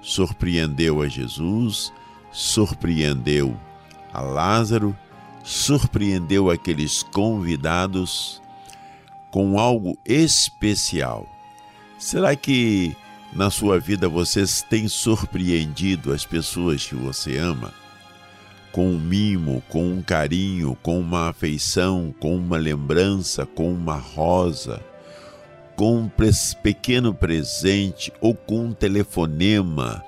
Surpreendeu 0.00 1.02
a 1.02 1.08
Jesus, 1.08 1.92
surpreendeu 2.32 3.56
a 4.12 4.20
Lázaro, 4.20 4.96
surpreendeu 5.42 6.50
aqueles 6.50 7.02
convidados 7.02 8.40
com 9.30 9.58
algo 9.58 9.98
especial. 10.04 11.26
Será 11.98 12.34
que 12.36 12.96
na 13.36 13.50
sua 13.50 13.78
vida 13.78 14.08
você 14.08 14.44
tem 14.68 14.88
surpreendido 14.88 16.12
as 16.12 16.24
pessoas 16.24 16.84
que 16.84 16.94
você 16.94 17.36
ama? 17.36 17.72
com 18.76 18.90
um 18.90 18.98
mimo, 18.98 19.62
com 19.70 19.90
um 19.90 20.02
carinho, 20.02 20.76
com 20.82 21.00
uma 21.00 21.30
afeição, 21.30 22.14
com 22.20 22.36
uma 22.36 22.58
lembrança, 22.58 23.46
com 23.46 23.72
uma 23.72 23.96
rosa, 23.96 24.84
com 25.74 26.00
um 26.00 26.10
pequeno 26.62 27.14
presente 27.14 28.12
ou 28.20 28.34
com 28.34 28.66
um 28.66 28.72
telefonema 28.74 30.04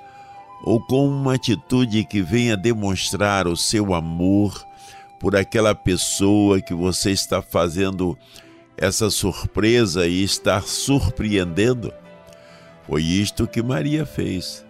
ou 0.63 0.79
com 0.85 1.09
uma 1.09 1.37
atitude 1.37 2.05
que 2.05 2.21
venha 2.21 2.59
demonstrar 2.59 3.49
o 3.49 3.57
seu 3.57 3.95
amor 3.95 4.63
por 5.19 5.35
aquela 5.35 5.75
pessoa 5.75 6.61
que 6.61 6.75
você 6.75 7.11
está 7.11 7.41
fazendo 7.41 8.19
essa 8.77 9.09
surpresa 9.09 10.07
e 10.07 10.23
está 10.23 10.61
surpreendendo. 10.61 11.91
Foi 12.89 13.03
isto 13.03 13.47
que 13.47 13.63
Maria 13.63 14.07
fez. 14.07 14.65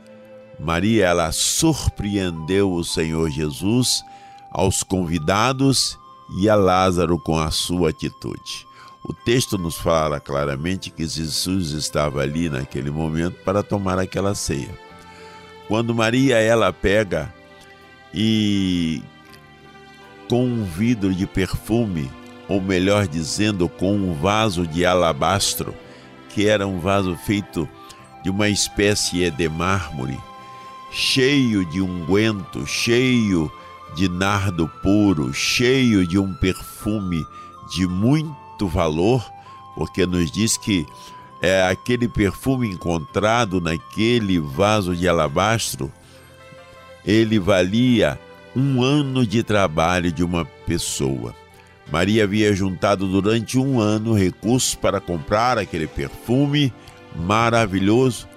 Maria 0.58 1.06
ela 1.06 1.30
surpreendeu 1.30 2.72
o 2.72 2.82
Senhor 2.82 3.30
Jesus 3.30 4.02
aos 4.50 4.82
convidados 4.82 5.96
e 6.40 6.48
a 6.48 6.56
Lázaro 6.56 7.16
com 7.16 7.38
a 7.38 7.52
sua 7.52 7.90
atitude. 7.90 8.66
O 9.04 9.14
texto 9.14 9.56
nos 9.56 9.76
fala 9.76 10.18
claramente 10.18 10.90
que 10.90 11.06
Jesus 11.06 11.70
estava 11.70 12.20
ali 12.20 12.48
naquele 12.48 12.90
momento 12.90 13.36
para 13.44 13.62
tomar 13.62 14.00
aquela 14.00 14.34
ceia. 14.34 14.76
Quando 15.68 15.94
Maria 15.94 16.38
ela 16.38 16.72
pega 16.72 17.32
e 18.12 19.00
com 20.28 20.44
um 20.44 20.64
vidro 20.64 21.14
de 21.14 21.26
perfume, 21.26 22.10
ou 22.48 22.60
melhor 22.60 23.06
dizendo, 23.06 23.68
com 23.68 23.94
um 23.94 24.12
vaso 24.12 24.66
de 24.66 24.84
alabastro, 24.84 25.72
que 26.30 26.48
era 26.48 26.66
um 26.66 26.80
vaso 26.80 27.16
feito 27.16 27.68
de 28.28 28.30
uma 28.30 28.50
espécie 28.50 29.30
de 29.30 29.48
mármore, 29.48 30.20
cheio 30.92 31.64
de 31.64 31.80
unguento, 31.80 32.66
cheio 32.66 33.50
de 33.96 34.06
nardo 34.06 34.68
puro, 34.82 35.32
cheio 35.32 36.06
de 36.06 36.18
um 36.18 36.34
perfume 36.34 37.24
de 37.74 37.86
muito 37.86 38.68
valor, 38.68 39.26
porque 39.74 40.04
nos 40.04 40.30
diz 40.30 40.58
que 40.58 40.84
é 41.40 41.62
aquele 41.62 42.06
perfume 42.06 42.68
encontrado 42.68 43.62
naquele 43.62 44.38
vaso 44.38 44.94
de 44.94 45.08
alabastro, 45.08 45.90
ele 47.06 47.38
valia 47.38 48.20
um 48.54 48.82
ano 48.82 49.26
de 49.26 49.42
trabalho 49.42 50.12
de 50.12 50.22
uma 50.22 50.44
pessoa. 50.44 51.34
Maria 51.90 52.24
havia 52.24 52.52
juntado 52.52 53.08
durante 53.08 53.58
um 53.58 53.80
ano 53.80 54.12
recursos 54.12 54.74
para 54.74 55.00
comprar 55.00 55.56
aquele 55.56 55.86
perfume 55.86 56.70
maravilhoso 57.14 58.28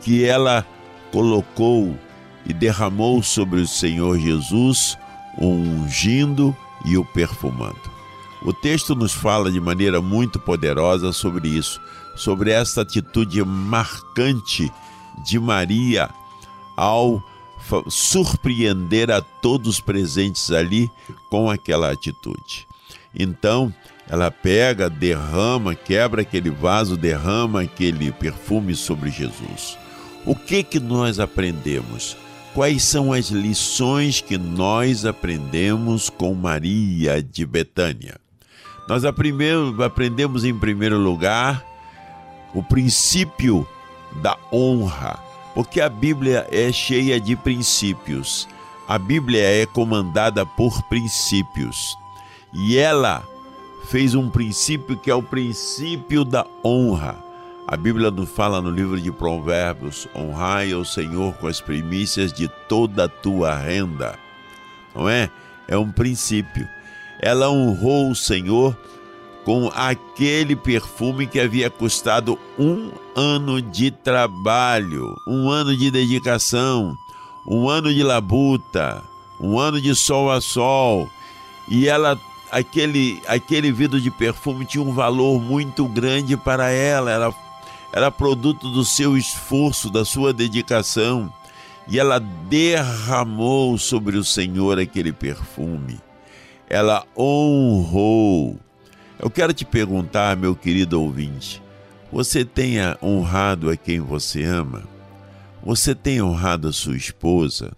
que 0.00 0.24
ela 0.24 0.66
colocou 1.12 1.96
e 2.44 2.52
derramou 2.52 3.22
sobre 3.22 3.60
o 3.60 3.66
Senhor 3.66 4.18
Jesus, 4.18 4.96
o 5.38 5.46
ungindo 5.46 6.56
e 6.84 6.96
o 6.96 7.04
perfumando. 7.04 7.96
O 8.42 8.52
texto 8.52 8.94
nos 8.94 9.12
fala 9.12 9.50
de 9.50 9.60
maneira 9.60 10.00
muito 10.00 10.38
poderosa 10.38 11.12
sobre 11.12 11.48
isso, 11.48 11.80
sobre 12.14 12.50
essa 12.50 12.82
atitude 12.82 13.42
marcante 13.44 14.70
de 15.24 15.38
Maria 15.38 16.08
ao 16.76 17.22
surpreender 17.88 19.10
a 19.10 19.20
todos 19.20 19.80
presentes 19.80 20.52
ali 20.52 20.90
com 21.30 21.50
aquela 21.50 21.90
atitude. 21.90 22.66
Então, 23.14 23.74
ela 24.08 24.30
pega, 24.30 24.88
derrama, 24.88 25.74
quebra 25.74 26.22
aquele 26.22 26.50
vaso, 26.50 26.96
derrama 26.96 27.62
aquele 27.62 28.12
perfume 28.12 28.74
sobre 28.74 29.10
Jesus. 29.10 29.76
O 30.24 30.34
que 30.34 30.62
que 30.62 30.78
nós 30.78 31.18
aprendemos? 31.18 32.16
Quais 32.54 32.84
são 32.84 33.12
as 33.12 33.26
lições 33.26 34.20
que 34.20 34.38
nós 34.38 35.04
aprendemos 35.04 36.08
com 36.08 36.34
Maria 36.34 37.22
de 37.22 37.44
Betânia? 37.44 38.18
Nós 38.88 39.04
aprendemos 39.04 40.44
em 40.44 40.56
primeiro 40.56 40.96
lugar 40.96 41.64
o 42.54 42.62
princípio 42.62 43.68
da 44.22 44.36
honra, 44.52 45.18
porque 45.54 45.80
a 45.80 45.88
Bíblia 45.88 46.46
é 46.50 46.70
cheia 46.70 47.20
de 47.20 47.34
princípios. 47.34 48.48
A 48.88 48.98
Bíblia 48.98 49.42
é 49.42 49.66
comandada 49.66 50.46
por 50.46 50.80
princípios. 50.84 51.96
E 52.54 52.78
ela 52.78 53.22
fez 53.86 54.14
um 54.14 54.28
princípio 54.28 54.96
que 54.96 55.10
é 55.10 55.14
o 55.14 55.22
princípio 55.22 56.24
da 56.24 56.44
honra. 56.64 57.16
A 57.66 57.76
Bíblia 57.76 58.10
nos 58.10 58.28
fala 58.28 58.60
no 58.60 58.70
livro 58.70 59.00
de 59.00 59.10
Provérbios: 59.10 60.08
honrai 60.14 60.74
o 60.74 60.84
Senhor 60.84 61.34
com 61.34 61.46
as 61.46 61.60
primícias 61.60 62.32
de 62.32 62.48
toda 62.68 63.04
a 63.04 63.08
tua 63.08 63.54
renda. 63.56 64.18
Não 64.94 65.08
é? 65.08 65.30
É 65.68 65.76
um 65.76 65.90
princípio. 65.90 66.68
Ela 67.20 67.50
honrou 67.50 68.10
o 68.10 68.14
Senhor 68.14 68.76
com 69.44 69.70
aquele 69.74 70.56
perfume 70.56 71.26
que 71.26 71.38
havia 71.38 71.70
custado 71.70 72.38
um 72.58 72.90
ano 73.14 73.62
de 73.62 73.90
trabalho, 73.90 75.14
um 75.26 75.48
ano 75.48 75.76
de 75.76 75.90
dedicação, 75.90 76.96
um 77.46 77.68
ano 77.68 77.92
de 77.94 78.02
labuta, 78.02 79.02
um 79.40 79.58
ano 79.58 79.80
de 79.80 79.94
sol 79.94 80.30
a 80.30 80.40
sol. 80.40 81.08
E 81.68 81.88
ela 81.88 82.18
aquele, 82.50 83.20
aquele 83.26 83.72
vidro 83.72 84.00
de 84.00 84.10
perfume 84.10 84.64
tinha 84.64 84.82
um 84.82 84.92
valor 84.92 85.40
muito 85.40 85.86
grande 85.86 86.36
para 86.36 86.70
ela, 86.70 87.10
era, 87.10 87.34
era 87.92 88.10
produto 88.10 88.70
do 88.70 88.84
seu 88.84 89.16
esforço, 89.16 89.90
da 89.90 90.04
sua 90.04 90.32
dedicação, 90.32 91.32
e 91.88 91.98
ela 91.98 92.18
derramou 92.18 93.78
sobre 93.78 94.16
o 94.16 94.24
Senhor 94.24 94.78
aquele 94.78 95.12
perfume. 95.12 95.98
Ela 96.68 97.04
honrou. 97.16 98.58
Eu 99.18 99.30
quero 99.30 99.52
te 99.52 99.64
perguntar, 99.64 100.36
meu 100.36 100.54
querido 100.54 101.00
ouvinte, 101.00 101.62
você 102.12 102.44
tenha 102.44 102.98
honrado 103.02 103.70
a 103.70 103.76
quem 103.76 104.00
você 104.00 104.42
ama? 104.42 104.82
Você 105.64 105.94
tem 105.94 106.20
honrado 106.20 106.68
a 106.68 106.72
sua 106.72 106.96
esposa? 106.96 107.72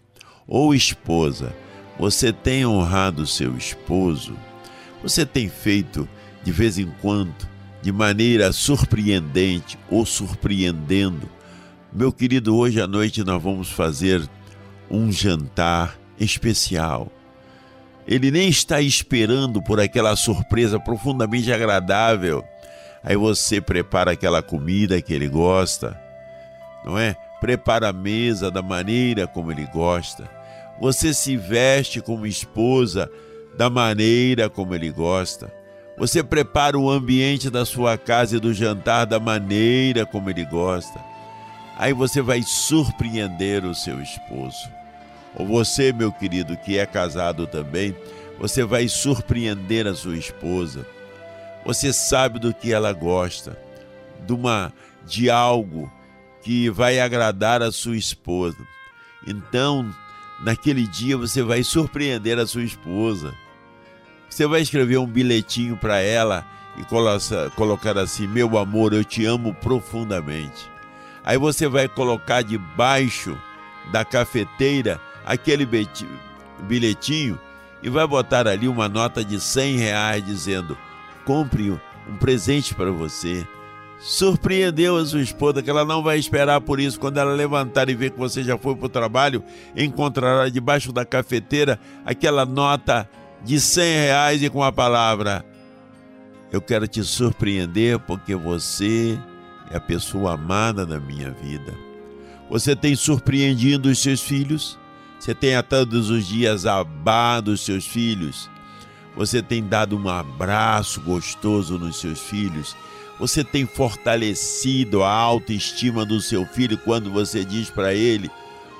Ou 0.47 0.75
esposa, 0.75 1.55
você 1.99 2.33
tem 2.33 2.65
honrado 2.65 3.27
seu 3.27 3.57
esposo? 3.57 4.35
Você 5.03 5.25
tem 5.25 5.49
feito 5.49 6.09
de 6.43 6.51
vez 6.51 6.79
em 6.79 6.91
quando, 7.01 7.49
de 7.81 7.93
maneira 7.93 8.53
surpreendente 8.53 9.79
ou 9.89 10.05
surpreendendo? 10.05 11.29
Meu 11.93 12.13
querido, 12.13 12.57
hoje 12.57 12.81
à 12.81 12.87
noite 12.87 13.23
nós 13.23 13.43
vamos 13.43 13.71
fazer 13.71 14.29
um 14.91 15.13
jantar 15.13 15.97
especial. 16.19 17.13
Ele 18.07 18.31
nem 18.31 18.49
está 18.49 18.81
esperando 18.81 19.63
por 19.63 19.79
aquela 19.79 20.17
surpresa 20.17 20.81
profundamente 20.81 21.53
agradável. 21.53 22.43
Aí 23.05 23.17
você 23.17 23.61
prepara 23.61 24.13
aquela 24.13 24.43
comida 24.43 25.01
que 25.01 25.13
ele 25.15 25.29
gosta, 25.29 25.99
não 26.85 26.99
é? 26.99 27.15
Prepara 27.41 27.89
a 27.89 27.93
mesa 27.93 28.51
da 28.51 28.63
maneira 28.63 29.27
como 29.29 29.53
ele 29.53 29.67
gosta. 29.67 30.29
Você 30.81 31.15
se 31.15 31.37
veste 31.37 32.01
como 32.01 32.27
esposa 32.27 33.09
da 33.59 33.69
maneira 33.69 34.49
como 34.49 34.73
ele 34.73 34.89
gosta. 34.89 35.53
Você 35.99 36.23
prepara 36.23 36.79
o 36.79 36.89
ambiente 36.89 37.51
da 37.51 37.67
sua 37.67 37.99
casa 37.99 38.37
e 38.37 38.41
do 38.41 38.55
jantar 38.55 39.05
da 39.05 39.19
maneira 39.19 40.07
como 40.07 40.31
ele 40.31 40.45
gosta. 40.45 41.05
Aí 41.77 41.93
você 41.93 42.23
vai 42.23 42.41
surpreender 42.41 43.65
o 43.65 43.75
seu 43.75 44.01
esposo. 44.01 44.71
Ou 45.35 45.45
você, 45.45 45.93
meu 45.93 46.13
querido, 46.13 46.57
que 46.57 46.79
é 46.79 46.87
casado 46.87 47.49
também, 47.49 47.97
você 48.39 48.63
vai 48.63 48.87
surpreender 48.87 49.89
a 49.89 49.95
sua 49.95 50.17
esposa. 50.17 50.87
Você 51.67 51.93
sabe 51.93 52.39
do 52.39 52.55
que 52.55 52.73
ela 52.73 52.93
gosta, 52.93 53.59
de 54.25 54.33
uma 54.33 54.73
de 55.05 55.29
algo 55.29 55.91
que 56.43 56.71
vai 56.71 57.01
agradar 57.01 57.61
a 57.61 57.73
sua 57.73 57.97
esposa. 57.97 58.59
Então, 59.27 59.93
naquele 60.45 60.87
dia 60.87 61.17
você 61.17 61.43
vai 61.43 61.65
surpreender 61.65 62.39
a 62.39 62.47
sua 62.47 62.63
esposa. 62.63 63.35
Você 64.29 64.47
vai 64.47 64.61
escrever 64.61 64.99
um 64.99 65.07
bilhetinho 65.07 65.77
para 65.77 66.01
ela 66.01 66.45
e 66.77 66.85
colocar 67.55 67.99
assim: 67.99 68.27
Meu 68.27 68.57
amor, 68.59 68.93
eu 68.93 69.05
te 69.05 69.25
amo 69.25 69.55
profundamente. 69.55 70.71
Aí 71.25 71.37
você 71.37 71.69
vai 71.69 71.89
colocar 71.89 72.43
debaixo 72.43 73.37
da 73.91 74.05
cafeteira 74.05 75.01
aquele 75.25 75.67
bilhetinho 76.61 77.39
e 77.83 77.89
vai 77.89 78.07
botar 78.07 78.47
ali 78.47 78.69
uma 78.69 78.89
nota 78.89 79.25
de 79.25 79.41
100 79.41 79.77
reais 79.77 80.25
dizendo: 80.25 80.77
Compre 81.25 81.71
um 81.71 82.17
presente 82.19 82.75
para 82.75 82.91
você. 82.91 83.47
Surpreendeu 84.01 84.97
a 84.97 85.05
sua 85.05 85.21
esposa, 85.21 85.61
que 85.61 85.69
ela 85.69 85.85
não 85.85 86.05
vai 86.05 86.19
esperar 86.19 86.61
por 86.61 86.79
isso. 86.79 87.01
Quando 87.01 87.19
ela 87.19 87.33
levantar 87.33 87.89
e 87.89 87.95
ver 87.95 88.13
que 88.13 88.19
você 88.19 88.45
já 88.45 88.57
foi 88.57 88.77
para 88.77 88.87
o 88.87 88.89
trabalho, 88.89 89.43
encontrará 89.77 90.49
debaixo 90.49 90.93
da 90.93 91.05
cafeteira 91.05 91.81
aquela 92.07 92.47
nota 92.47 93.09
de 93.45 93.61
100 93.61 93.97
reais 93.97 94.43
e 94.43 94.51
com 94.51 94.63
a 94.63 94.73
palavra: 94.73 95.45
Eu 96.51 96.61
quero 96.61 96.87
te 96.87 97.03
surpreender 97.03 97.99
porque 98.01 98.35
você 98.35 99.19
é 99.71 99.77
a 99.77 99.81
pessoa 99.81 100.35
amada 100.35 100.85
da 100.85 100.99
minha 100.99 101.31
vida. 101.31 101.75
Você 102.51 102.75
tem 102.75 102.97
surpreendido 102.97 103.89
os 103.89 103.99
seus 103.99 104.21
filhos? 104.21 104.79
Você 105.19 105.35
tem 105.35 105.57
a 105.57 105.63
todos 105.63 106.11
os 106.11 106.27
dias 106.27 106.65
abado 106.65 107.49
os 107.49 107.61
seus 107.61 107.87
filhos? 107.87 108.49
Você 109.17 109.43
tem 109.43 109.67
dado 109.67 109.97
um 109.99 110.09
abraço 110.09 111.01
gostoso 111.01 111.79
nos 111.79 112.01
seus 112.01 112.21
filhos? 112.21 112.77
Você 113.19 113.43
tem 113.43 113.67
fortalecido 113.67 115.03
a 115.03 115.11
autoestima 115.11 116.05
do 116.05 116.21
seu 116.21 116.47
filho 116.47 116.79
quando 116.79 117.11
você 117.11 117.45
diz 117.45 117.69
para 117.69 117.93
ele: 117.93 118.31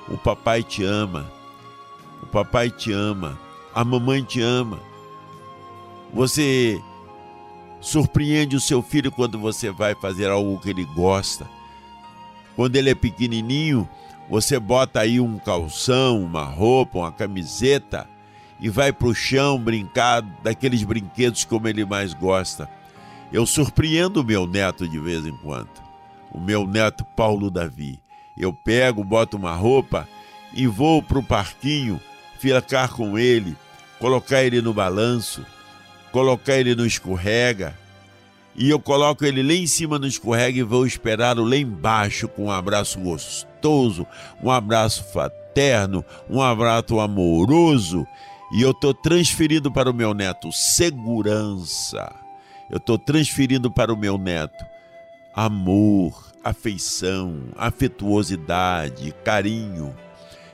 O 0.07 0.17
papai 0.17 0.63
te 0.63 0.83
ama, 0.83 1.29
o 2.23 2.25
papai 2.25 2.71
te 2.71 2.91
ama 2.91 3.37
a 3.73 3.83
mamãe 3.83 4.23
te 4.23 4.41
ama. 4.41 4.79
Você 6.13 6.81
surpreende 7.79 8.55
o 8.55 8.59
seu 8.59 8.81
filho 8.81 9.11
quando 9.11 9.39
você 9.39 9.71
vai 9.71 9.95
fazer 9.95 10.29
algo 10.29 10.59
que 10.59 10.69
ele 10.69 10.85
gosta. 10.85 11.47
Quando 12.55 12.75
ele 12.75 12.89
é 12.89 12.95
pequenininho, 12.95 13.87
você 14.29 14.59
bota 14.59 14.99
aí 14.99 15.19
um 15.19 15.37
calção, 15.39 16.21
uma 16.23 16.43
roupa, 16.43 16.99
uma 16.99 17.11
camiseta 17.11 18.07
e 18.59 18.69
vai 18.69 18.91
para 18.91 19.07
o 19.07 19.15
chão 19.15 19.57
brincar 19.57 20.21
daqueles 20.43 20.83
brinquedos 20.83 21.45
como 21.45 21.67
ele 21.67 21.85
mais 21.85 22.13
gosta. 22.13 22.69
Eu 23.31 23.45
surpreendo 23.45 24.21
o 24.21 24.23
meu 24.23 24.45
neto 24.45 24.87
de 24.87 24.99
vez 24.99 25.25
em 25.25 25.35
quando, 25.37 25.69
o 26.31 26.39
meu 26.39 26.67
neto 26.67 27.05
Paulo 27.15 27.49
Davi. 27.49 27.99
Eu 28.37 28.51
pego, 28.51 29.03
boto 29.03 29.37
uma 29.37 29.53
roupa 29.55 30.07
e 30.53 30.67
vou 30.67 31.01
para 31.01 31.19
o 31.19 31.23
parquinho 31.23 31.99
ficar 32.39 32.89
com 32.89 33.19
ele, 33.19 33.55
colocar 33.99 34.43
ele 34.43 34.61
no 34.61 34.73
balanço, 34.73 35.45
colocar 36.11 36.55
ele 36.55 36.73
no 36.73 36.85
escorrega, 36.85 37.77
e 38.55 38.69
eu 38.69 38.79
coloco 38.79 39.23
ele 39.23 39.43
lá 39.43 39.53
em 39.53 39.67
cima 39.67 39.99
no 39.99 40.07
escorrega 40.07 40.59
e 40.59 40.63
vou 40.63 40.85
esperá-lo 40.85 41.43
lá 41.45 41.55
embaixo 41.55 42.27
com 42.27 42.45
um 42.45 42.51
abraço 42.51 42.99
gostoso, 42.99 44.07
um 44.41 44.49
abraço 44.49 45.03
fraterno, 45.11 46.03
um 46.29 46.41
abraço 46.41 46.99
amoroso, 46.99 48.05
e 48.51 48.61
eu 48.61 48.71
estou 48.71 48.93
transferindo 48.93 49.71
para 49.71 49.91
o 49.91 49.93
meu 49.93 50.13
neto 50.13 50.51
segurança. 50.51 52.11
Eu 52.69 52.77
estou 52.77 52.97
transferindo 52.97 53.69
para 53.71 53.93
o 53.93 53.97
meu 53.97 54.17
neto 54.17 54.65
amor, 55.35 56.31
afeição, 56.43 57.43
afetuosidade, 57.55 59.13
carinho 59.23 59.95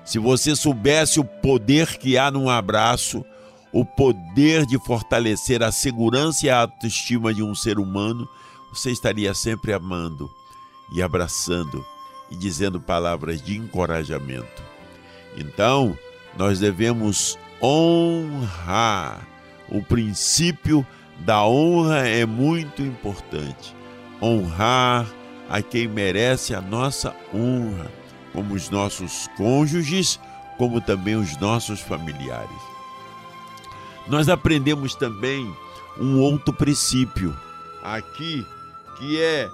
se 0.06 0.20
você 0.20 0.56
soubesse 0.56 1.20
o 1.20 1.24
poder 1.26 1.98
que 1.98 2.18
há 2.18 2.30
num 2.30 2.50
abraço, 2.50 3.26
o 3.74 3.84
poder 3.84 4.66
de 4.66 4.78
fortalecer 4.80 5.62
a 5.62 5.72
segurança 5.72 6.46
e 6.46 6.50
a 6.50 6.62
autoestima 6.62 7.34
de 7.34 7.44
um 7.44 7.54
ser 7.54 7.80
humano, 7.80 8.30
você 8.72 8.92
estaria 8.92 9.34
sempre 9.34 9.74
amando 9.74 10.30
e 10.94 11.02
abraçando 11.02 11.84
e 12.30 12.36
dizendo 12.36 12.80
palavras 12.80 13.42
de 13.42 13.58
encorajamento. 13.58 14.64
Então, 15.36 15.98
nós 16.38 16.60
devemos 16.60 17.38
honrar 17.62 19.28
o 19.70 19.82
princípio 19.82 20.86
da 21.20 21.46
honra 21.46 22.08
é 22.08 22.26
muito 22.26 22.82
importante. 22.82 23.76
Honrar 24.22 25.08
a 25.50 25.62
quem 25.62 25.88
merece 25.88 26.54
a 26.54 26.62
nossa 26.62 27.16
honra, 27.34 27.92
como 28.36 28.54
os 28.54 28.70
nossos 28.70 29.30
cônjuges, 29.38 30.20
como 30.58 30.82
também 30.82 31.16
os 31.16 31.38
nossos 31.38 31.80
familiares. 31.80 32.62
Nós 34.08 34.28
aprendemos 34.28 34.94
também 34.94 35.56
um 35.98 36.20
outro 36.20 36.54
princípio 36.54 37.36
aqui 37.82 38.46
que 38.98 39.22
é 39.22 39.50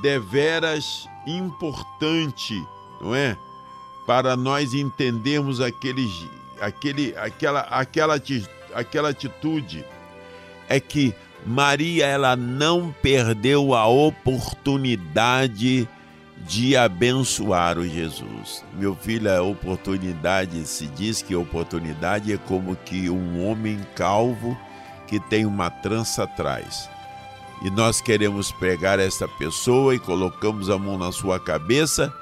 deveras 0.00 1.08
importante, 1.26 2.54
não 3.00 3.14
é? 3.14 3.36
Para 4.06 4.36
nós 4.36 4.74
entendermos 4.74 5.60
aquele, 5.60 6.08
aquele, 6.60 7.14
aquela, 7.16 7.60
aquela, 7.62 8.22
aquela 8.74 9.08
atitude 9.10 9.84
é 10.68 10.78
que 10.80 11.14
Maria 11.44 12.06
ela 12.06 12.36
não 12.36 12.94
perdeu 13.02 13.74
a 13.74 13.86
oportunidade 13.86 15.54
de 15.54 15.88
abençoar 16.76 17.78
o 17.78 17.86
Jesus. 17.86 18.64
Meu 18.74 18.94
filho, 18.94 19.30
a 19.30 19.42
oportunidade 19.42 20.66
se 20.66 20.86
diz 20.86 21.22
que 21.22 21.34
oportunidade 21.34 22.32
é 22.32 22.36
como 22.36 22.74
que 22.76 23.08
um 23.10 23.46
homem 23.46 23.80
calvo 23.94 24.56
que 25.06 25.20
tem 25.20 25.46
uma 25.46 25.70
trança 25.70 26.24
atrás. 26.24 26.88
E 27.62 27.70
nós 27.70 28.00
queremos 28.00 28.50
pegar 28.52 28.98
essa 28.98 29.28
pessoa 29.28 29.94
e 29.94 29.98
colocamos 29.98 30.70
a 30.70 30.78
mão 30.78 30.96
na 30.96 31.12
sua 31.12 31.38
cabeça 31.38 32.12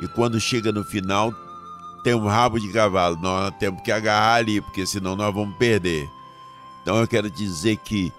e 0.00 0.08
quando 0.08 0.40
chega 0.40 0.72
no 0.72 0.82
final 0.82 1.34
tem 2.02 2.14
um 2.14 2.26
rabo 2.26 2.58
de 2.58 2.72
cavalo. 2.72 3.16
Nós 3.16 3.52
temos 3.58 3.82
que 3.82 3.92
agarrar 3.92 4.36
ali, 4.36 4.60
porque 4.60 4.86
senão 4.86 5.14
nós 5.14 5.34
vamos 5.34 5.56
perder. 5.56 6.08
Então 6.82 6.98
eu 6.98 7.06
quero 7.06 7.30
dizer 7.30 7.76
que 7.76 8.10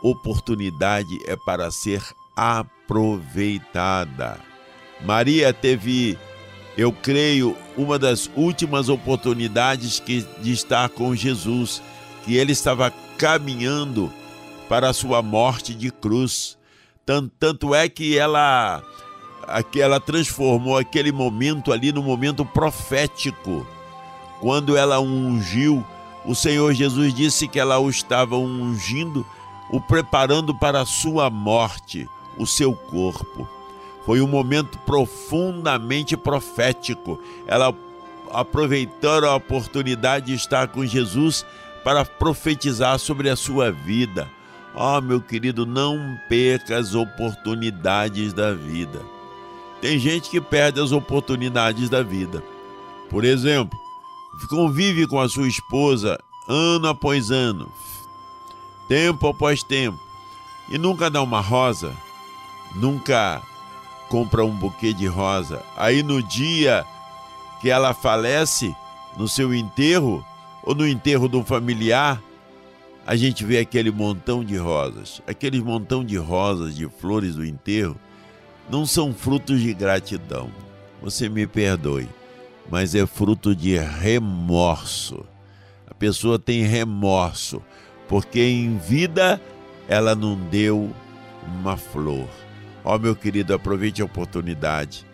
oportunidade 0.00 1.18
é 1.26 1.34
para 1.34 1.70
ser 1.70 2.00
aproveitada. 2.36 3.14
Maria 5.00 5.52
teve, 5.52 6.18
eu 6.76 6.92
creio, 6.92 7.56
uma 7.76 7.98
das 7.98 8.30
últimas 8.36 8.88
oportunidades 8.88 9.98
que, 9.98 10.26
de 10.40 10.52
estar 10.52 10.88
com 10.88 11.14
Jesus, 11.14 11.82
que 12.24 12.36
ele 12.36 12.52
estava 12.52 12.92
caminhando 13.18 14.12
para 14.68 14.88
a 14.88 14.94
sua 14.94 15.22
morte 15.22 15.74
de 15.74 15.90
cruz. 15.90 16.56
Tanto, 17.04 17.30
tanto 17.38 17.74
é 17.74 17.88
que 17.88 18.16
ela, 18.16 18.82
que 19.70 19.80
ela 19.80 20.00
transformou 20.00 20.78
aquele 20.78 21.12
momento 21.12 21.72
ali 21.72 21.92
no 21.92 22.02
momento 22.02 22.44
profético, 22.44 23.66
quando 24.40 24.76
ela 24.76 25.00
ungiu. 25.00 25.84
O 26.24 26.34
Senhor 26.34 26.72
Jesus 26.72 27.12
disse 27.12 27.46
que 27.46 27.60
ela 27.60 27.78
o 27.78 27.90
estava 27.90 28.36
ungindo, 28.36 29.26
o 29.70 29.80
preparando 29.80 30.54
para 30.54 30.80
a 30.80 30.86
sua 30.86 31.28
morte, 31.28 32.08
o 32.38 32.46
seu 32.46 32.72
corpo. 32.72 33.53
Foi 34.04 34.20
um 34.20 34.26
momento 34.26 34.78
profundamente 34.80 36.16
profético. 36.16 37.20
Ela 37.46 37.74
aproveitou 38.30 39.24
a 39.24 39.36
oportunidade 39.36 40.26
de 40.26 40.34
estar 40.34 40.68
com 40.68 40.84
Jesus 40.84 41.44
para 41.82 42.04
profetizar 42.04 42.98
sobre 42.98 43.30
a 43.30 43.36
sua 43.36 43.70
vida. 43.70 44.28
Oh, 44.74 45.00
meu 45.00 45.20
querido, 45.20 45.64
não 45.64 46.18
perca 46.28 46.76
as 46.76 46.94
oportunidades 46.94 48.32
da 48.32 48.52
vida. 48.52 49.00
Tem 49.80 49.98
gente 49.98 50.30
que 50.30 50.40
perde 50.40 50.80
as 50.80 50.92
oportunidades 50.92 51.88
da 51.88 52.02
vida. 52.02 52.42
Por 53.08 53.24
exemplo, 53.24 53.78
convive 54.48 55.06
com 55.06 55.20
a 55.20 55.28
sua 55.28 55.46
esposa 55.46 56.18
ano 56.48 56.88
após 56.88 57.30
ano, 57.30 57.70
tempo 58.88 59.28
após 59.28 59.62
tempo, 59.62 59.98
e 60.68 60.76
nunca 60.76 61.08
dá 61.08 61.22
uma 61.22 61.40
rosa, 61.40 61.92
nunca 62.74 63.42
compra 64.08 64.44
um 64.44 64.54
buquê 64.54 64.92
de 64.92 65.06
rosa. 65.06 65.62
Aí 65.76 66.02
no 66.02 66.22
dia 66.22 66.84
que 67.60 67.70
ela 67.70 67.94
falece, 67.94 68.74
no 69.16 69.28
seu 69.28 69.54
enterro, 69.54 70.24
ou 70.62 70.74
no 70.74 70.86
enterro 70.86 71.28
de 71.28 71.36
um 71.36 71.44
familiar, 71.44 72.20
a 73.06 73.16
gente 73.16 73.44
vê 73.44 73.58
aquele 73.58 73.90
montão 73.90 74.44
de 74.44 74.56
rosas. 74.56 75.20
Aqueles 75.26 75.60
montão 75.60 76.04
de 76.04 76.16
rosas, 76.16 76.74
de 76.74 76.88
flores 76.88 77.34
do 77.34 77.44
enterro, 77.44 77.96
não 78.68 78.86
são 78.86 79.12
frutos 79.12 79.60
de 79.60 79.74
gratidão. 79.74 80.50
Você 81.02 81.28
me 81.28 81.46
perdoe, 81.46 82.08
mas 82.70 82.94
é 82.94 83.06
fruto 83.06 83.54
de 83.54 83.76
remorso. 83.78 85.24
A 85.86 85.94
pessoa 85.94 86.38
tem 86.38 86.62
remorso, 86.62 87.62
porque 88.08 88.40
em 88.40 88.78
vida 88.78 89.40
ela 89.86 90.14
não 90.14 90.34
deu 90.34 90.90
uma 91.46 91.76
flor. 91.76 92.28
Ó 92.84 92.94
oh, 92.94 92.98
meu 92.98 93.16
querido, 93.16 93.54
aproveite 93.54 94.02
a 94.02 94.04
oportunidade. 94.04 95.06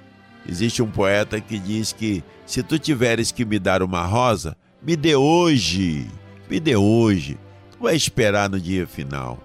Existe 0.48 0.82
um 0.82 0.90
poeta 0.90 1.40
que 1.40 1.58
diz 1.58 1.92
que 1.92 2.24
se 2.44 2.62
tu 2.62 2.78
tiveres 2.78 3.30
que 3.30 3.44
me 3.44 3.58
dar 3.58 3.82
uma 3.82 4.04
rosa, 4.04 4.56
me 4.82 4.96
dê 4.96 5.14
hoje, 5.14 6.10
me 6.48 6.58
dê 6.58 6.74
hoje. 6.74 7.38
Tu 7.70 7.78
vai 7.78 7.94
esperar 7.94 8.50
no 8.50 8.58
dia 8.58 8.86
final. 8.86 9.38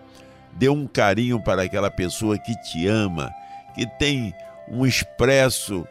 Dê 0.53 0.69
um 0.69 0.87
carinho 0.87 1.39
para 1.39 1.63
aquela 1.63 1.91
pessoa 1.91 2.39
que 2.39 2.55
te 2.61 2.87
ama, 2.87 3.31
que 3.75 3.85
tem 3.99 4.33
um 4.67 4.85
expresso 4.85 5.85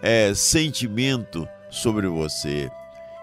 é, 0.00 0.32
sentimento 0.34 1.46
sobre 1.68 2.06
você. 2.06 2.70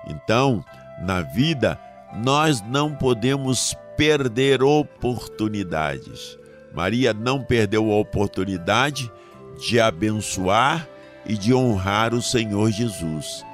Então, 0.07 0.63
na 1.01 1.21
vida, 1.21 1.79
nós 2.13 2.61
não 2.61 2.93
podemos 2.93 3.75
perder 3.97 4.61
oportunidades. 4.61 6.37
Maria 6.73 7.13
não 7.13 7.43
perdeu 7.43 7.91
a 7.91 7.97
oportunidade 7.97 9.11
de 9.59 9.79
abençoar 9.79 10.87
e 11.25 11.37
de 11.37 11.53
honrar 11.53 12.13
o 12.13 12.21
Senhor 12.21 12.71
Jesus. 12.71 13.45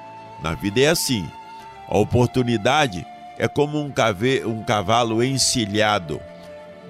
Na 0.41 0.53
vida 0.53 0.79
é 0.79 0.87
assim: 0.87 1.27
a 1.87 1.97
oportunidade 1.97 3.05
é 3.37 3.47
como 3.47 3.81
um, 3.81 3.91
cave, 3.91 4.45
um 4.45 4.63
cavalo 4.63 5.23
encilhado, 5.23 6.19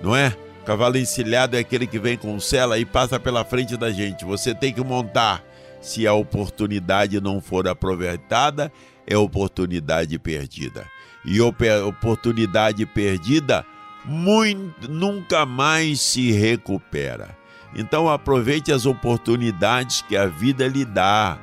não 0.01 0.15
é? 0.15 0.35
O 0.61 0.65
cavalo 0.65 0.97
encilhado 0.97 1.55
é 1.55 1.59
aquele 1.59 1.87
que 1.87 1.97
vem 1.97 2.17
com 2.17 2.39
cela 2.39 2.77
e 2.77 2.85
passa 2.85 3.19
pela 3.19 3.45
frente 3.45 3.77
da 3.77 3.89
gente. 3.89 4.25
Você 4.25 4.53
tem 4.53 4.73
que 4.73 4.81
montar. 4.81 5.43
Se 5.79 6.05
a 6.05 6.13
oportunidade 6.13 7.21
não 7.21 7.39
for 7.39 7.67
aproveitada, 7.67 8.71
é 9.05 9.15
oportunidade 9.15 10.19
perdida. 10.19 10.85
E 11.23 11.39
oportunidade 11.39 12.85
perdida 12.85 13.65
muito, 14.07 14.89
nunca 14.89 15.45
mais 15.45 15.99
se 15.99 16.31
recupera. 16.31 17.37
Então 17.75 18.09
aproveite 18.09 18.71
as 18.71 18.85
oportunidades 18.85 20.01
que 20.01 20.15
a 20.15 20.25
vida 20.25 20.67
lhe 20.67 20.85
dá. 20.85 21.37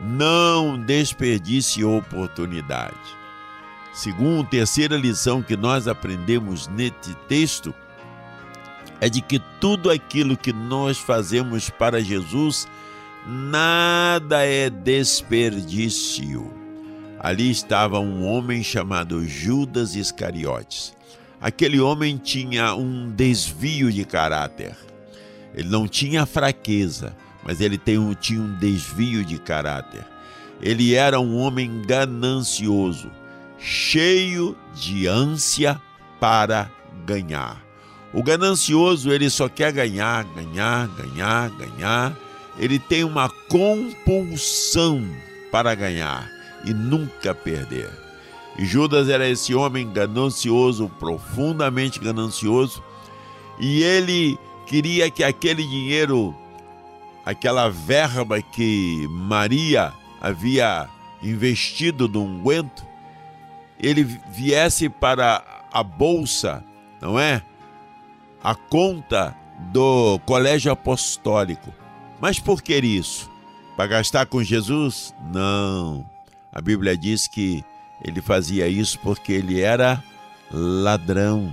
Não 0.00 0.78
desperdice 0.78 1.82
oportunidade. 1.82 2.94
Segundo, 3.92 4.48
terceira 4.48 4.96
lição 4.96 5.42
que 5.42 5.56
nós 5.56 5.88
aprendemos 5.88 6.68
neste 6.68 7.14
texto 7.26 7.74
é 9.00 9.08
de 9.08 9.20
que 9.20 9.40
tudo 9.60 9.90
aquilo 9.90 10.36
que 10.36 10.52
nós 10.52 10.98
fazemos 10.98 11.68
para 11.68 12.00
Jesus, 12.00 12.68
nada 13.26 14.44
é 14.44 14.70
desperdício. 14.70 16.52
Ali 17.18 17.50
estava 17.50 17.98
um 17.98 18.24
homem 18.24 18.62
chamado 18.62 19.26
Judas 19.26 19.96
Iscariotes. 19.96 20.97
Aquele 21.40 21.80
homem 21.80 22.16
tinha 22.16 22.74
um 22.74 23.10
desvio 23.10 23.92
de 23.92 24.04
caráter. 24.04 24.76
Ele 25.54 25.68
não 25.68 25.86
tinha 25.86 26.26
fraqueza, 26.26 27.16
mas 27.44 27.60
ele 27.60 27.80
um, 27.96 28.12
tinha 28.14 28.40
um 28.40 28.54
desvio 28.58 29.24
de 29.24 29.38
caráter. 29.38 30.04
Ele 30.60 30.94
era 30.94 31.20
um 31.20 31.36
homem 31.36 31.82
ganancioso, 31.86 33.10
cheio 33.58 34.56
de 34.74 35.06
ânsia 35.06 35.80
para 36.18 36.70
ganhar. 37.06 37.62
O 38.12 38.22
ganancioso, 38.22 39.12
ele 39.12 39.30
só 39.30 39.48
quer 39.48 39.72
ganhar, 39.72 40.24
ganhar, 40.24 40.88
ganhar, 40.88 41.50
ganhar. 41.50 42.16
Ele 42.58 42.78
tem 42.78 43.04
uma 43.04 43.28
compulsão 43.48 45.06
para 45.52 45.74
ganhar 45.74 46.28
e 46.64 46.72
nunca 46.74 47.32
perder. 47.34 48.07
Judas 48.58 49.08
era 49.08 49.28
esse 49.28 49.54
homem 49.54 49.88
ganancioso, 49.88 50.88
profundamente 50.98 52.00
ganancioso, 52.00 52.82
e 53.58 53.82
ele 53.82 54.38
queria 54.66 55.10
que 55.10 55.22
aquele 55.22 55.62
dinheiro, 55.62 56.34
aquela 57.24 57.68
verba 57.68 58.42
que 58.42 59.06
Maria 59.08 59.92
havia 60.20 60.88
investido 61.22 62.08
no 62.08 62.24
unguento, 62.24 62.84
ele 63.78 64.02
viesse 64.30 64.88
para 64.88 65.42
a 65.72 65.82
bolsa, 65.82 66.64
não 67.00 67.18
é? 67.18 67.42
A 68.42 68.54
conta 68.54 69.36
do 69.72 70.18
colégio 70.26 70.72
apostólico. 70.72 71.72
Mas 72.20 72.40
por 72.40 72.60
que 72.60 72.76
isso? 72.76 73.30
Para 73.76 73.86
gastar 73.86 74.26
com 74.26 74.42
Jesus? 74.42 75.14
Não. 75.32 76.04
A 76.52 76.60
Bíblia 76.60 76.96
diz 76.96 77.28
que 77.28 77.64
ele 78.02 78.20
fazia 78.20 78.68
isso 78.68 78.98
porque 79.00 79.32
ele 79.32 79.60
era 79.60 80.02
ladrão. 80.50 81.52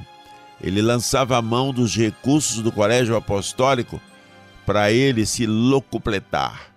Ele 0.62 0.82
lançava 0.82 1.38
a 1.38 1.42
mão 1.42 1.74
dos 1.74 1.96
recursos 1.96 2.62
do 2.62 2.72
colégio 2.72 3.16
apostólico 3.16 4.00
para 4.66 4.92
ele 4.92 5.26
se 5.26 5.46
locupletar, 5.46 6.72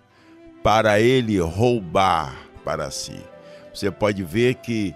para 0.61 0.99
ele 0.99 1.39
roubar 1.39 2.35
para 2.63 2.91
si. 2.91 3.19
Você 3.73 3.89
pode 3.89 4.23
ver 4.23 4.55
que 4.55 4.93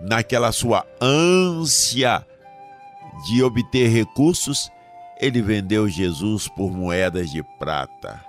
naquela 0.00 0.52
sua 0.52 0.86
ânsia 1.00 2.24
de 3.26 3.42
obter 3.42 3.88
recursos, 3.88 4.70
ele 5.20 5.42
vendeu 5.42 5.88
Jesus 5.88 6.46
por 6.46 6.70
moedas 6.70 7.30
de 7.30 7.42
prata. 7.58 8.24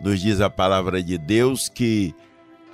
Nos 0.00 0.20
diz 0.20 0.40
a 0.40 0.50
palavra 0.50 1.02
de 1.02 1.16
Deus 1.16 1.68
que 1.68 2.14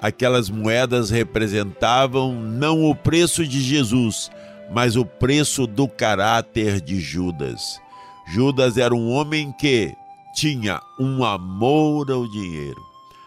aquelas 0.00 0.48
moedas 0.48 1.10
representavam 1.10 2.34
não 2.34 2.84
o 2.84 2.94
preço 2.94 3.46
de 3.46 3.60
Jesus, 3.60 4.30
mas 4.70 4.96
o 4.96 5.04
preço 5.04 5.66
do 5.66 5.88
caráter 5.88 6.80
de 6.80 7.00
Judas. 7.00 7.80
Judas 8.26 8.76
era 8.76 8.94
um 8.94 9.10
homem 9.10 9.52
que 9.52 9.94
tinha 10.34 10.80
um 11.00 11.24
amor 11.24 12.10
ao 12.10 12.28
dinheiro. 12.28 12.80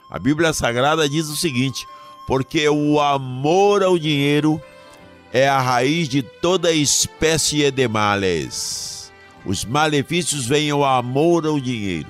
A 0.09 0.19
Bíblia 0.19 0.53
Sagrada 0.53 1.09
diz 1.09 1.27
o 1.27 1.35
seguinte: 1.35 1.85
porque 2.27 2.67
o 2.69 2.99
amor 2.99 3.83
ao 3.83 3.97
dinheiro 3.97 4.61
é 5.33 5.47
a 5.47 5.59
raiz 5.59 6.07
de 6.07 6.21
toda 6.21 6.71
espécie 6.71 7.69
de 7.71 7.87
males. 7.87 9.11
Os 9.45 9.65
malefícios 9.65 10.45
vêm 10.45 10.69
ao 10.69 10.83
amor 10.85 11.45
ao 11.45 11.59
dinheiro. 11.59 12.07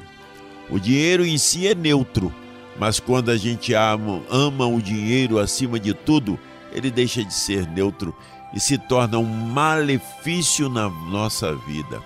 O 0.70 0.80
dinheiro 0.80 1.26
em 1.26 1.38
si 1.38 1.68
é 1.68 1.76
neutro, 1.76 2.34
mas 2.82 3.00
quando 3.00 3.30
a 3.30 3.38
gente 3.38 3.76
ama, 3.76 4.24
ama 4.28 4.66
o 4.66 4.82
dinheiro 4.82 5.38
acima 5.38 5.80
de 5.80 5.94
tudo, 5.94 6.40
ele 6.74 6.90
deixa 6.90 7.24
de 7.24 7.32
ser 7.32 7.68
neutro 7.68 8.12
e 8.56 8.60
se 8.60 8.76
torna 8.76 9.20
um 9.20 9.24
malefício 9.24 10.68
na 10.68 10.90
nossa 10.90 11.54
vida. 11.54 12.02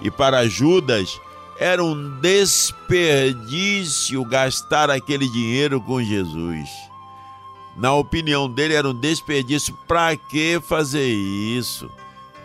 E 0.00 0.08
para 0.08 0.48
Judas, 0.48 1.20
era 1.58 1.82
um 1.82 2.20
desperdício 2.20 4.24
gastar 4.24 4.90
aquele 4.90 5.28
dinheiro 5.28 5.80
com 5.80 6.00
Jesus. 6.00 6.70
Na 7.76 7.92
opinião 7.92 8.48
dele, 8.48 8.74
era 8.74 8.88
um 8.88 8.94
desperdício. 8.94 9.76
Para 9.88 10.16
que 10.16 10.60
fazer 10.60 11.08
isso? 11.08 11.90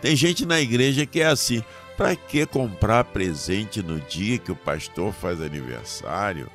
Tem 0.01 0.15
gente 0.15 0.47
na 0.47 0.59
igreja 0.59 1.05
que 1.05 1.21
é 1.21 1.27
assim. 1.27 1.63
Para 1.95 2.15
que 2.15 2.43
comprar 2.47 3.03
presente 3.03 3.83
no 3.83 4.01
dia 4.01 4.39
que 4.39 4.51
o 4.51 4.55
pastor 4.55 5.13
faz 5.13 5.39
aniversário? 5.39 6.49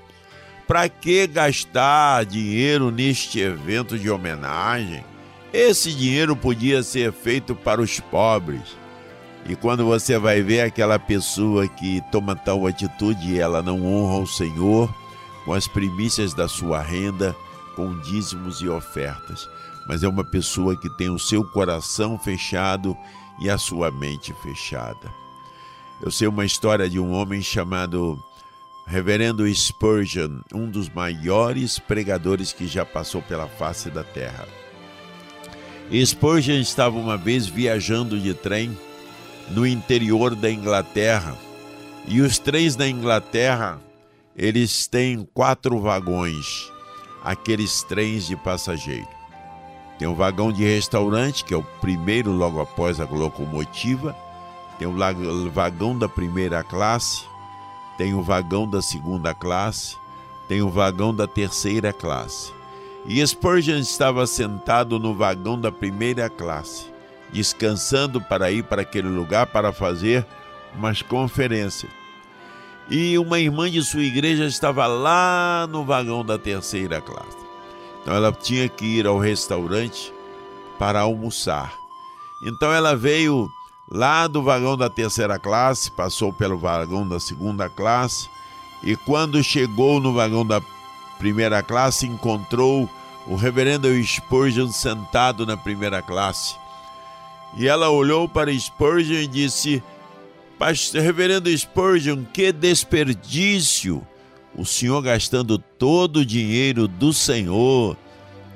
Para 0.66 0.88
que 0.88 1.26
gastar 1.26 2.24
dinheiro 2.24 2.90
neste 2.90 3.38
evento 3.38 3.98
de 3.98 4.10
homenagem? 4.10 5.04
Esse 5.52 5.92
dinheiro 5.92 6.34
podia 6.34 6.82
ser 6.82 7.12
feito 7.12 7.54
para 7.54 7.80
os 7.80 8.00
pobres. 8.00 8.76
E 9.48 9.54
quando 9.54 9.86
você 9.86 10.18
vai 10.18 10.42
ver 10.42 10.62
aquela 10.62 10.98
pessoa 10.98 11.68
que 11.68 12.02
toma 12.10 12.34
tal 12.34 12.66
atitude 12.66 13.32
e 13.32 13.38
ela 13.38 13.62
não 13.62 13.86
honra 13.86 14.24
o 14.24 14.26
Senhor 14.26 14.92
com 15.44 15.52
as 15.52 15.68
primícias 15.68 16.34
da 16.34 16.48
sua 16.48 16.82
renda, 16.82 17.34
com 17.76 18.00
dízimos 18.00 18.60
e 18.60 18.68
ofertas, 18.68 19.48
mas 19.86 20.02
é 20.02 20.08
uma 20.08 20.24
pessoa 20.24 20.76
que 20.76 20.90
tem 20.96 21.10
o 21.10 21.18
seu 21.18 21.44
coração 21.44 22.18
fechado 22.18 22.96
e 23.38 23.48
a 23.48 23.56
sua 23.56 23.90
mente 23.92 24.34
fechada. 24.42 25.14
Eu 26.02 26.10
sei 26.10 26.26
uma 26.26 26.44
história 26.44 26.90
de 26.90 26.98
um 26.98 27.12
homem 27.12 27.40
chamado 27.40 28.20
Reverendo 28.86 29.52
Spurgeon, 29.52 30.40
um 30.54 30.70
dos 30.70 30.88
maiores 30.88 31.78
pregadores 31.78 32.52
que 32.52 32.66
já 32.66 32.84
passou 32.84 33.20
pela 33.20 33.48
face 33.48 33.90
da 33.90 34.04
terra. 34.04 34.46
Spurgeon 35.92 36.60
estava 36.60 36.96
uma 36.96 37.16
vez 37.16 37.46
viajando 37.46 38.18
de 38.18 38.32
trem 38.32 38.76
no 39.50 39.66
interior 39.66 40.34
da 40.34 40.50
Inglaterra 40.50 41.36
e 42.06 42.20
os 42.20 42.38
trens 42.38 42.76
da 42.76 42.88
Inglaterra 42.88 43.80
eles 44.36 44.86
têm 44.86 45.26
quatro 45.34 45.80
vagões 45.80 46.70
aqueles 47.26 47.82
trens 47.82 48.24
de 48.24 48.36
passageiro. 48.36 49.08
Tem 49.98 50.06
o 50.06 50.14
vagão 50.14 50.52
de 50.52 50.62
restaurante, 50.62 51.44
que 51.44 51.52
é 51.52 51.56
o 51.56 51.62
primeiro 51.80 52.30
logo 52.30 52.60
após 52.60 53.00
a 53.00 53.04
locomotiva. 53.04 54.14
Tem 54.78 54.86
o 54.86 55.50
vagão 55.50 55.98
da 55.98 56.08
primeira 56.08 56.62
classe. 56.62 57.24
Tem 57.96 58.14
o 58.14 58.22
vagão 58.22 58.68
da 58.68 58.82
segunda 58.82 59.34
classe. 59.34 59.96
Tem 60.48 60.62
o 60.62 60.68
vagão 60.68 61.14
da 61.14 61.26
terceira 61.26 61.92
classe. 61.92 62.52
E 63.06 63.24
Spurgeon 63.26 63.78
estava 63.78 64.26
sentado 64.26 64.98
no 64.98 65.14
vagão 65.14 65.58
da 65.58 65.70
primeira 65.70 66.28
classe, 66.28 66.86
descansando 67.32 68.20
para 68.20 68.50
ir 68.50 68.64
para 68.64 68.82
aquele 68.82 69.08
lugar 69.08 69.46
para 69.46 69.72
fazer 69.72 70.26
umas 70.74 71.02
conferências 71.02 71.90
e 72.88 73.18
uma 73.18 73.38
irmã 73.38 73.70
de 73.70 73.82
sua 73.82 74.02
igreja 74.02 74.44
estava 74.44 74.86
lá 74.86 75.66
no 75.68 75.84
vagão 75.84 76.24
da 76.24 76.38
terceira 76.38 77.00
classe. 77.00 77.36
Então 78.02 78.14
ela 78.14 78.32
tinha 78.32 78.68
que 78.68 78.84
ir 78.84 79.06
ao 79.06 79.18
restaurante 79.18 80.12
para 80.78 81.00
almoçar. 81.00 81.74
Então 82.44 82.72
ela 82.72 82.94
veio 82.94 83.50
lá 83.88 84.26
do 84.26 84.42
vagão 84.42 84.76
da 84.76 84.90
terceira 84.90 85.38
classe, 85.38 85.90
passou 85.90 86.32
pelo 86.32 86.58
vagão 86.58 87.06
da 87.06 87.20
segunda 87.20 87.68
classe 87.68 88.28
e 88.82 88.96
quando 88.96 89.42
chegou 89.42 90.00
no 90.00 90.12
vagão 90.12 90.44
da 90.44 90.60
primeira 91.18 91.62
classe 91.62 92.06
encontrou 92.06 92.88
o 93.26 93.34
reverendo 93.34 93.88
Spurgeon 94.04 94.70
sentado 94.70 95.46
na 95.46 95.56
primeira 95.56 96.00
classe. 96.02 96.54
E 97.56 97.66
ela 97.66 97.90
olhou 97.90 98.28
para 98.28 98.56
Spurgeon 98.56 99.22
e 99.22 99.26
disse: 99.26 99.82
Reverendo 100.92 101.56
Spurgeon, 101.56 102.24
que 102.24 102.52
desperdício! 102.52 104.06
O 104.54 104.64
senhor 104.64 105.02
gastando 105.02 105.58
todo 105.58 106.20
o 106.20 106.26
dinheiro 106.26 106.88
do 106.88 107.12
senhor 107.12 107.96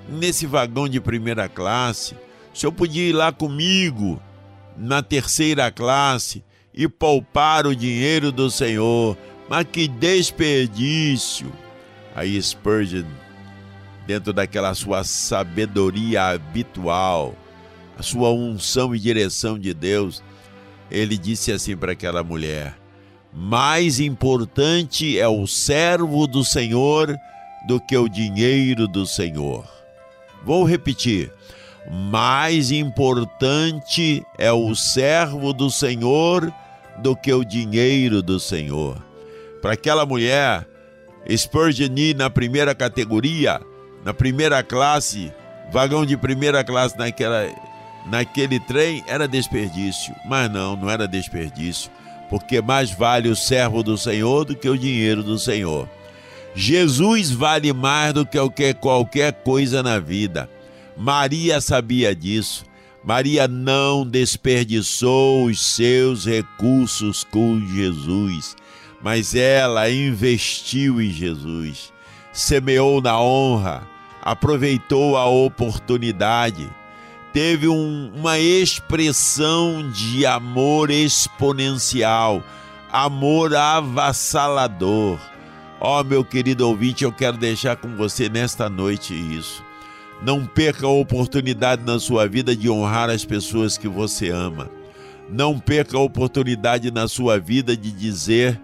nesse 0.09 0.47
vagão 0.47 0.89
de 0.89 1.01
primeira 1.01 1.49
classe. 1.49 2.15
O 2.55 2.59
senhor 2.59 2.73
podia 2.73 3.09
ir 3.09 3.13
lá 3.13 3.31
comigo 3.33 4.21
na 4.81 5.03
terceira 5.03 5.71
classe 5.71 6.43
e 6.73 6.89
poupar 6.89 7.67
o 7.67 7.77
dinheiro 7.77 8.33
do 8.33 8.51
senhor. 8.51 9.17
Mas 9.49 9.67
que 9.71 9.87
desperdício! 9.87 11.53
Aí 12.15 12.41
Spurgeon, 12.41 13.05
dentro 14.07 14.33
daquela 14.33 14.75
sua 14.75 15.05
sabedoria 15.05 16.29
habitual, 16.29 17.35
a 17.99 18.03
sua 18.03 18.31
unção 18.31 18.95
e 18.95 18.99
direção 18.99 19.59
de 19.59 19.75
Deus, 19.75 20.23
ele 20.91 21.19
disse 21.19 21.53
assim 21.53 21.77
para 21.77 21.93
aquela 21.93 22.25
mulher: 22.25 22.77
Mais 23.33 24.01
importante 24.01 25.19
é 25.19 25.29
o 25.29 25.47
servo 25.47 26.27
do 26.27 26.43
Senhor 26.43 27.15
do 27.69 27.79
que 27.79 27.97
o 27.97 28.09
dinheiro 28.09 28.89
do 28.89 29.05
Senhor. 29.05 29.69
Vou 30.43 30.65
repetir: 30.65 31.31
mais 31.89 32.71
importante 32.71 34.25
é 34.37 34.53
o 34.53 34.75
servo 34.75 35.53
do 35.53 35.71
Senhor 35.71 36.53
do 36.99 37.17
que 37.17 37.33
o 37.33 37.45
dinheiro 37.45 38.23
do 38.23 38.39
Senhor. 38.39 38.97
Para 39.63 39.73
aquela 39.73 40.05
mulher, 40.05 40.67
Spurgeon 41.29 41.89
na 42.17 42.29
primeira 42.29 42.75
categoria, 42.75 43.61
na 44.05 44.13
primeira 44.13 44.63
classe, 44.63 45.33
vagão 45.71 46.05
de 46.05 46.17
primeira 46.17 46.65
classe 46.65 46.97
naquela 46.99 47.49
naquele 48.07 48.59
trem 48.61 49.05
era 49.07 49.29
desperdício. 49.29 50.15
Mas 50.25 50.51
não, 50.51 50.77
não 50.77 50.91
era 50.91 51.07
desperdício, 51.07 51.91
porque 52.29 52.61
mais 52.61 52.91
vale 52.91 53.29
o 53.29 53.37
servo 53.37 53.83
do 53.83 53.97
Senhor 53.97 54.45
do 54.45 54.57
que 54.57 54.69
o 54.69 54.79
dinheiro 54.79 55.23
do 55.23 55.39
Senhor. 55.39 55.89
Jesus 56.55 57.31
vale 57.31 57.73
mais 57.73 58.13
do 58.13 58.27
que 58.27 58.75
qualquer 58.75 59.33
coisa 59.33 59.83
na 59.83 59.99
vida. 59.99 60.49
Maria 61.01 61.61
sabia 61.61 62.15
disso. 62.15 62.65
Maria 63.03 63.49
não 63.49 64.07
desperdiçou 64.07 65.47
os 65.47 65.75
seus 65.75 66.27
recursos 66.27 67.25
com 67.25 67.59
Jesus, 67.67 68.55
mas 69.03 69.35
ela 69.35 69.91
investiu 69.91 71.01
em 71.01 71.11
Jesus, 71.11 71.91
semeou 72.31 73.01
na 73.01 73.19
honra, 73.19 73.89
aproveitou 74.23 75.17
a 75.17 75.27
oportunidade 75.27 76.71
teve 77.33 77.69
um, 77.69 78.13
uma 78.15 78.39
expressão 78.39 79.89
de 79.91 80.27
amor 80.27 80.91
exponencial, 80.91 82.43
amor 82.91 83.55
avassalador. 83.55 85.19
Ó, 85.81 86.01
oh, 86.01 86.05
meu 86.05 86.25
querido 86.25 86.69
ouvinte, 86.69 87.05
eu 87.05 87.13
quero 87.13 87.37
deixar 87.37 87.77
com 87.77 87.97
você 87.97 88.29
nesta 88.29 88.69
noite 88.69 89.15
isso. 89.15 89.65
Não 90.23 90.45
perca 90.45 90.87
a 90.87 90.91
oportunidade 90.91 91.83
na 91.85 91.99
sua 91.99 92.29
vida 92.29 92.55
de 92.55 92.69
honrar 92.69 93.09
as 93.09 93.25
pessoas 93.25 93.79
que 93.79 93.89
você 93.89 94.29
ama. 94.29 94.71
Não 95.31 95.59
perca 95.59 95.97
a 95.97 96.01
oportunidade 96.01 96.91
na 96.91 97.09
sua 97.09 97.39
vida 97.39 97.75
de 97.77 97.91
dizer 97.91 98.61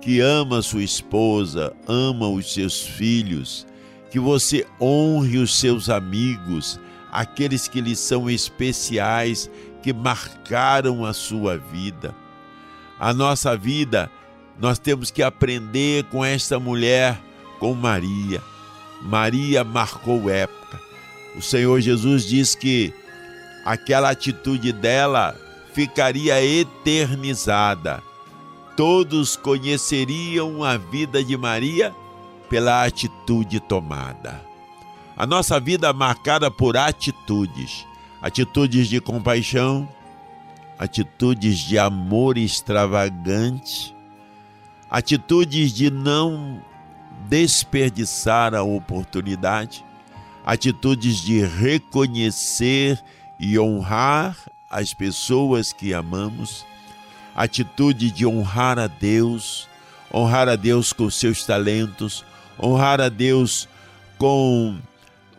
que 0.00 0.20
ama 0.20 0.62
sua 0.62 0.82
esposa, 0.82 1.72
ama 1.86 2.28
os 2.28 2.52
seus 2.52 2.80
filhos, 2.80 3.66
que 4.10 4.20
você 4.20 4.66
honre 4.80 5.38
os 5.38 5.58
seus 5.58 5.90
amigos, 5.90 6.78
aqueles 7.10 7.66
que 7.66 7.80
lhe 7.80 7.96
são 7.96 8.30
especiais, 8.30 9.50
que 9.82 9.92
marcaram 9.92 11.04
a 11.04 11.12
sua 11.12 11.58
vida. 11.58 12.14
A 12.98 13.12
nossa 13.12 13.56
vida, 13.56 14.10
nós 14.60 14.78
temos 14.78 15.10
que 15.10 15.22
aprender 15.22 16.04
com 16.04 16.24
esta 16.24 16.60
mulher, 16.60 17.20
com 17.58 17.74
Maria. 17.74 18.40
Maria 19.02 19.64
marcou 19.64 20.30
época. 20.30 20.89
O 21.40 21.42
Senhor 21.42 21.80
Jesus 21.80 22.26
diz 22.26 22.54
que 22.54 22.92
aquela 23.64 24.10
atitude 24.10 24.74
dela 24.74 25.34
ficaria 25.72 26.44
eternizada. 26.44 28.02
Todos 28.76 29.36
conheceriam 29.36 30.62
a 30.62 30.76
vida 30.76 31.24
de 31.24 31.38
Maria 31.38 31.94
pela 32.50 32.84
atitude 32.84 33.58
tomada. 33.58 34.38
A 35.16 35.26
nossa 35.26 35.58
vida 35.58 35.90
marcada 35.94 36.50
por 36.50 36.76
atitudes, 36.76 37.86
atitudes 38.20 38.86
de 38.86 39.00
compaixão, 39.00 39.88
atitudes 40.78 41.56
de 41.56 41.78
amor 41.78 42.36
extravagante, 42.36 43.96
atitudes 44.90 45.72
de 45.72 45.90
não 45.90 46.62
desperdiçar 47.30 48.54
a 48.54 48.62
oportunidade, 48.62 49.88
atitudes 50.44 51.18
de 51.18 51.44
reconhecer 51.44 53.02
e 53.38 53.58
honrar 53.58 54.36
as 54.70 54.94
pessoas 54.94 55.72
que 55.72 55.92
amamos, 55.92 56.64
atitude 57.34 58.10
de 58.10 58.26
honrar 58.26 58.78
a 58.78 58.86
Deus, 58.86 59.68
honrar 60.12 60.48
a 60.48 60.56
Deus 60.56 60.92
com 60.92 61.10
seus 61.10 61.44
talentos, 61.44 62.24
honrar 62.62 63.00
a 63.00 63.08
Deus 63.08 63.68
com 64.18 64.78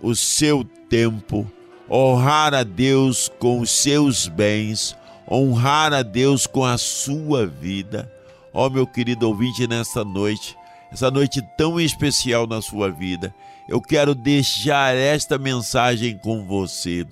o 0.02 0.16
seu 0.16 0.64
tempo, 0.90 1.50
honrar 1.90 2.54
a 2.54 2.64
Deus 2.64 3.30
com 3.40 3.60
os 3.62 3.70
seus 3.70 4.28
bens, 4.28 4.96
honrar 5.30 5.94
a 5.94 6.02
Deus 6.02 6.48
com 6.48 6.66
a 6.66 6.78
sua 6.78 7.46
vida. 7.46 8.12
Ó 8.54 8.68
oh, 8.68 8.70
meu 8.70 8.86
querido 8.86 9.28
ouvinte, 9.28 9.66
nesta 9.68 10.04
noite, 10.04 10.58
essa 10.92 11.10
noite 11.10 11.42
tão 11.58 11.80
especial 11.80 12.46
na 12.46 12.62
sua 12.62 12.92
vida, 12.92 13.34
eu 13.68 13.82
quero 13.82 14.14
deixar 14.14 14.96
esta 14.96 15.38
mensagem 15.38 16.18
com 16.18 16.46
você. 16.46 17.06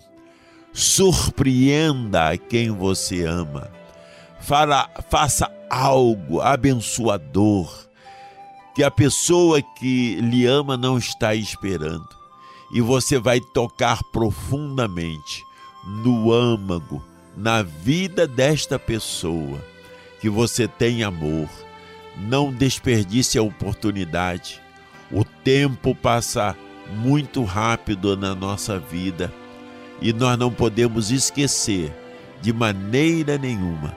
Surpreenda 0.73 2.37
quem 2.37 2.71
você 2.71 3.23
ama. 3.23 3.69
Fala, 4.39 4.89
faça 5.09 5.51
algo 5.69 6.41
abençoador 6.41 7.89
que 8.75 8.83
a 8.83 8.89
pessoa 8.89 9.61
que 9.61 10.15
lhe 10.21 10.45
ama 10.45 10.77
não 10.77 10.97
está 10.97 11.35
esperando. 11.35 12.07
E 12.71 12.81
você 12.81 13.19
vai 13.19 13.39
tocar 13.39 14.01
profundamente 14.11 15.43
no 15.85 16.31
âmago, 16.31 17.03
na 17.35 17.61
vida 17.61 18.27
desta 18.27 18.77
pessoa. 18.77 19.59
Que 20.21 20.29
você 20.29 20.67
tem 20.67 21.03
amor. 21.03 21.49
Não 22.15 22.53
desperdice 22.53 23.37
a 23.37 23.43
oportunidade. 23.43 24.61
O 25.11 25.23
tempo 25.23 25.95
passa 25.95 26.55
muito 26.89 27.43
rápido 27.43 28.15
na 28.15 28.33
nossa 28.35 28.79
vida 28.79 29.33
e 30.01 30.13
nós 30.13 30.37
não 30.37 30.51
podemos 30.51 31.11
esquecer 31.11 31.93
de 32.41 32.53
maneira 32.53 33.37
nenhuma 33.37 33.95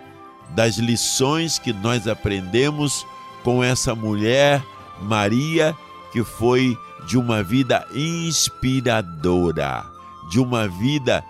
das 0.55 0.77
lições 0.77 1.59
que 1.59 1.73
nós 1.73 2.07
aprendemos 2.07 3.07
com 3.43 3.63
essa 3.63 3.95
mulher, 3.95 4.63
Maria, 5.01 5.75
que 6.13 6.23
foi 6.23 6.77
de 7.07 7.17
uma 7.19 7.43
vida 7.43 7.87
inspiradora, 7.95 9.85
de 10.31 10.39
uma 10.39 10.69
vida 10.69 11.25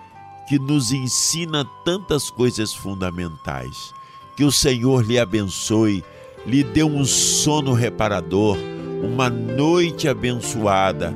que 0.47 0.59
nos 0.59 0.91
ensina 0.91 1.65
tantas 1.85 2.29
coisas 2.29 2.73
fundamentais. 2.73 3.93
Que 4.35 4.43
o 4.43 4.51
Senhor 4.51 5.05
lhe 5.05 5.17
abençoe, 5.17 6.03
lhe 6.45 6.63
dê 6.63 6.83
um 6.83 7.05
sono 7.05 7.73
reparador, 7.73 8.57
uma 9.03 9.29
noite 9.29 10.07
abençoada. 10.07 11.13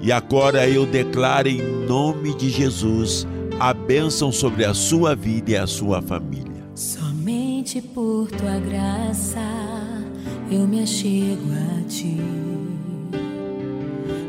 E 0.00 0.10
agora 0.10 0.68
eu 0.68 0.84
declaro 0.84 1.48
em 1.48 1.62
nome 1.86 2.34
de 2.34 2.50
Jesus 2.50 3.26
a 3.58 3.72
bênção 3.72 4.32
sobre 4.32 4.64
a 4.64 4.74
sua 4.74 5.14
vida 5.14 5.50
e 5.52 5.56
a 5.56 5.66
sua 5.66 6.02
família. 6.02 6.64
Somente 6.74 7.80
por 7.80 8.30
tua 8.30 8.58
graça 8.58 9.38
eu 10.50 10.66
me 10.66 10.82
achego 10.82 11.52
a 11.52 11.88
ti 11.88 12.16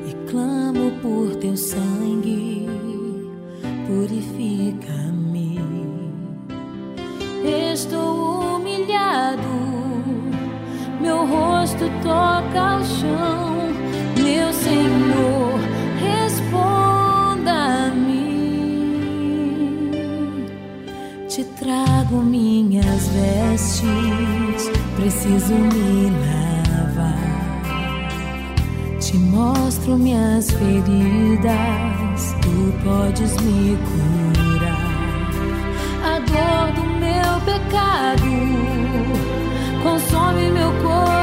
e 0.07 0.29
clamo 0.29 0.91
por 1.01 1.35
teu 1.37 1.57
sangue, 1.57 2.67
purifica-me. 3.87 5.59
Estou 7.73 8.57
humilhado, 8.57 9.41
meu 11.01 11.25
rosto 11.25 11.89
toca 12.03 12.77
o 12.77 12.83
chão, 12.85 13.73
meu 14.21 14.53
Senhor, 14.53 15.59
responda-me. 15.99 16.61
Te 21.27 21.43
trago 21.43 22.17
minhas 22.17 23.07
vestes, 23.07 24.69
preciso 24.95 25.55
me 25.55 26.11
lavar. 26.21 27.17
Te 28.99 29.17
mostro 29.17 29.97
minhas 29.97 30.51
feridas, 30.51 32.35
tu 32.41 32.71
podes 32.83 33.35
me 33.41 33.75
curar. 33.87 34.91
A 36.03 36.19
dor 36.19 36.73
do 36.75 36.83
meu 36.99 37.41
pecado 37.45 39.30
meu 40.51 40.71
coração, 40.81 41.20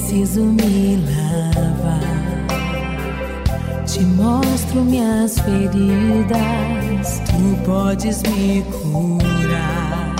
preciso 0.00 0.40
me 0.40 0.96
lavar. 0.96 2.00
Te 3.86 4.00
mostro 4.00 4.82
minhas 4.82 5.38
feridas, 5.40 7.20
tu 7.26 7.56
podes 7.64 8.22
me 8.22 8.62
curar. 8.62 10.14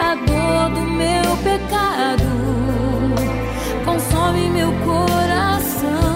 A 0.00 0.14
dor 0.16 0.70
do 0.74 0.80
meu 0.90 1.36
pecado 1.44 2.24
consome 3.84 4.50
meu 4.50 4.72
coração, 4.84 6.13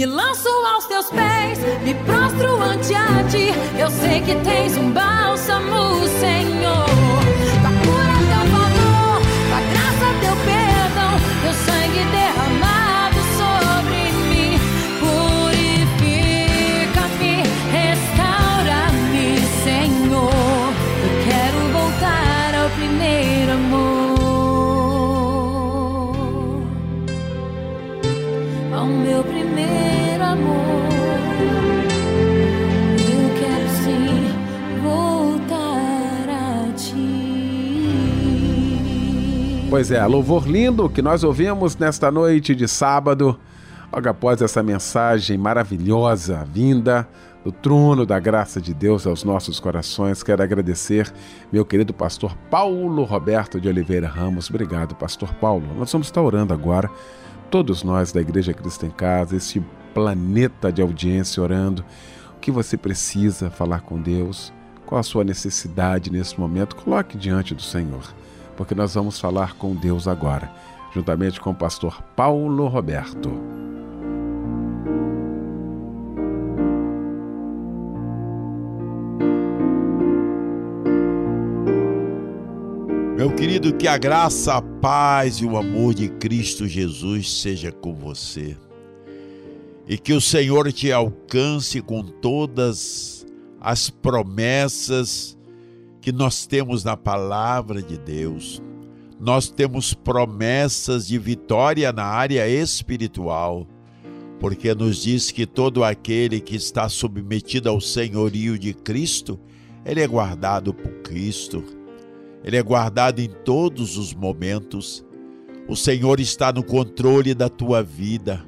Me 0.00 0.06
lanço 0.06 0.48
aos 0.48 0.86
teus 0.86 1.10
pés, 1.10 1.58
me 1.82 1.92
prostro 2.06 2.58
ante 2.62 2.94
a 2.94 3.22
ti. 3.28 3.50
Eu 3.78 3.90
sei 3.90 4.22
que 4.22 4.34
tens 4.36 4.74
um 4.78 4.90
bálsamo, 4.92 6.08
Senhor. 6.18 6.89
Pois 39.80 39.90
é, 39.90 40.04
louvor 40.04 40.46
lindo 40.46 40.90
que 40.90 41.00
nós 41.00 41.24
ouvimos 41.24 41.74
nesta 41.74 42.10
noite 42.10 42.54
de 42.54 42.68
sábado, 42.68 43.40
logo 43.90 44.10
após 44.10 44.42
essa 44.42 44.62
mensagem 44.62 45.38
maravilhosa 45.38 46.44
vinda 46.44 47.08
do 47.42 47.50
trono 47.50 48.04
da 48.04 48.18
graça 48.18 48.60
de 48.60 48.74
Deus 48.74 49.06
aos 49.06 49.24
nossos 49.24 49.58
corações. 49.58 50.22
Quero 50.22 50.42
agradecer 50.42 51.10
meu 51.50 51.64
querido 51.64 51.94
pastor 51.94 52.36
Paulo 52.50 53.04
Roberto 53.04 53.58
de 53.58 53.68
Oliveira 53.68 54.06
Ramos. 54.06 54.50
Obrigado, 54.50 54.94
pastor 54.94 55.32
Paulo. 55.36 55.66
Nós 55.78 55.90
vamos 55.90 56.08
estar 56.08 56.20
orando 56.20 56.52
agora, 56.52 56.90
todos 57.50 57.82
nós 57.82 58.12
da 58.12 58.20
Igreja 58.20 58.52
Cristo 58.52 58.84
em 58.84 58.90
Casa, 58.90 59.34
esse 59.34 59.64
planeta 59.94 60.70
de 60.70 60.82
audiência 60.82 61.42
orando. 61.42 61.82
O 62.36 62.38
que 62.38 62.50
você 62.50 62.76
precisa 62.76 63.48
falar 63.48 63.80
com 63.80 63.98
Deus? 63.98 64.52
Qual 64.84 64.98
a 64.98 65.02
sua 65.02 65.24
necessidade 65.24 66.12
nesse 66.12 66.38
momento? 66.38 66.76
Coloque 66.76 67.16
diante 67.16 67.54
do 67.54 67.62
Senhor, 67.62 68.12
porque 68.60 68.74
nós 68.74 68.92
vamos 68.92 69.18
falar 69.18 69.54
com 69.54 69.74
Deus 69.74 70.06
agora, 70.06 70.52
juntamente 70.92 71.40
com 71.40 71.48
o 71.48 71.54
pastor 71.54 72.02
Paulo 72.14 72.66
Roberto. 72.66 73.30
Meu 83.16 83.34
querido, 83.34 83.72
que 83.72 83.88
a 83.88 83.96
graça, 83.96 84.56
a 84.56 84.60
paz 84.60 85.36
e 85.36 85.46
o 85.46 85.56
amor 85.56 85.94
de 85.94 86.10
Cristo 86.10 86.68
Jesus 86.68 87.40
seja 87.40 87.72
com 87.72 87.94
você. 87.94 88.58
E 89.88 89.96
que 89.96 90.12
o 90.12 90.20
Senhor 90.20 90.70
te 90.70 90.92
alcance 90.92 91.80
com 91.80 92.02
todas 92.02 93.24
as 93.58 93.88
promessas 93.88 95.34
que 96.00 96.12
nós 96.12 96.46
temos 96.46 96.84
na 96.84 96.96
palavra 96.96 97.82
de 97.82 97.98
Deus. 97.98 98.62
Nós 99.18 99.50
temos 99.50 99.92
promessas 99.92 101.06
de 101.06 101.18
vitória 101.18 101.92
na 101.92 102.04
área 102.04 102.48
espiritual, 102.48 103.66
porque 104.38 104.74
nos 104.74 105.02
diz 105.02 105.30
que 105.30 105.46
todo 105.46 105.84
aquele 105.84 106.40
que 106.40 106.56
está 106.56 106.88
submetido 106.88 107.68
ao 107.68 107.80
senhorio 107.80 108.58
de 108.58 108.72
Cristo, 108.72 109.38
ele 109.84 110.00
é 110.00 110.06
guardado 110.06 110.72
por 110.72 110.90
Cristo 111.02 111.80
ele 112.42 112.56
é 112.56 112.62
guardado 112.62 113.20
em 113.20 113.28
todos 113.28 113.96
os 113.96 114.14
momentos. 114.14 115.04
O 115.68 115.76
Senhor 115.76 116.20
está 116.20 116.52
no 116.52 116.62
controle 116.62 117.34
da 117.34 117.48
tua 117.48 117.82
vida. 117.82 118.44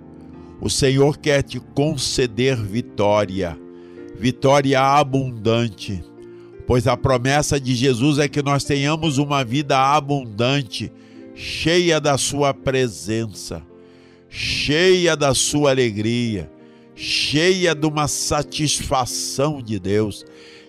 O 0.61 0.71
Senhor 0.71 1.19
quer 1.19 1.43
te 1.43 1.61
conceder 1.61 2.57
vitória, 2.57 3.59
vitória 4.17 4.81
abundante, 4.81 6.03
pois 6.67 6.87
a 6.87 6.97
promessa 6.97 7.61
de 7.61 7.75
Jesus 7.75 8.19
é 8.19 8.29
que 8.29 8.43
nós 8.43 8.65
tenhamos 8.65 9.19
uma 9.19 9.45
vida 9.45 9.79
abundante, 9.79 10.93
cheia 11.35 12.01
da 12.01 12.17
Sua 12.17 12.55
presença, 12.55 13.63
cheia 14.29 15.17
da 15.17 15.35
Sua 15.35 15.71
alegria, 15.71 16.51
cheia 16.95 17.75
de 17.75 17.87
uma 17.87 18.09
satisfação 18.09 19.63
de 19.63 19.79
Deus. 19.79 20.25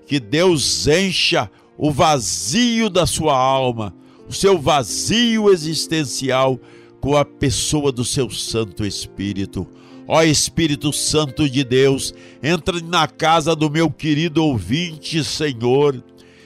Que 0.06 0.20
Deus 0.20 0.88
encha 0.88 1.50
o 1.78 1.91
vazio 1.91 2.89
da 2.89 3.06
sua 3.06 3.36
alma, 3.38 3.96
o 4.28 4.34
seu 4.34 4.60
vazio 4.60 5.52
existencial 5.52 6.60
com 7.00 7.18
a 7.18 7.26
pessoa 7.26 7.91
do 7.91 8.06
seu 8.06 8.30
Santo 8.30 8.86
Espírito. 8.86 9.68
Ó 10.08 10.22
Espírito 10.22 10.91
Santo 10.91 11.49
de 11.49 11.64
Deus, 11.64 12.14
entra 12.41 12.80
na 12.82 13.08
casa 13.08 13.56
do 13.56 13.70
meu 13.70 13.89
querido 13.89 14.43
ouvinte, 14.43 15.24
Senhor, 15.24 16.04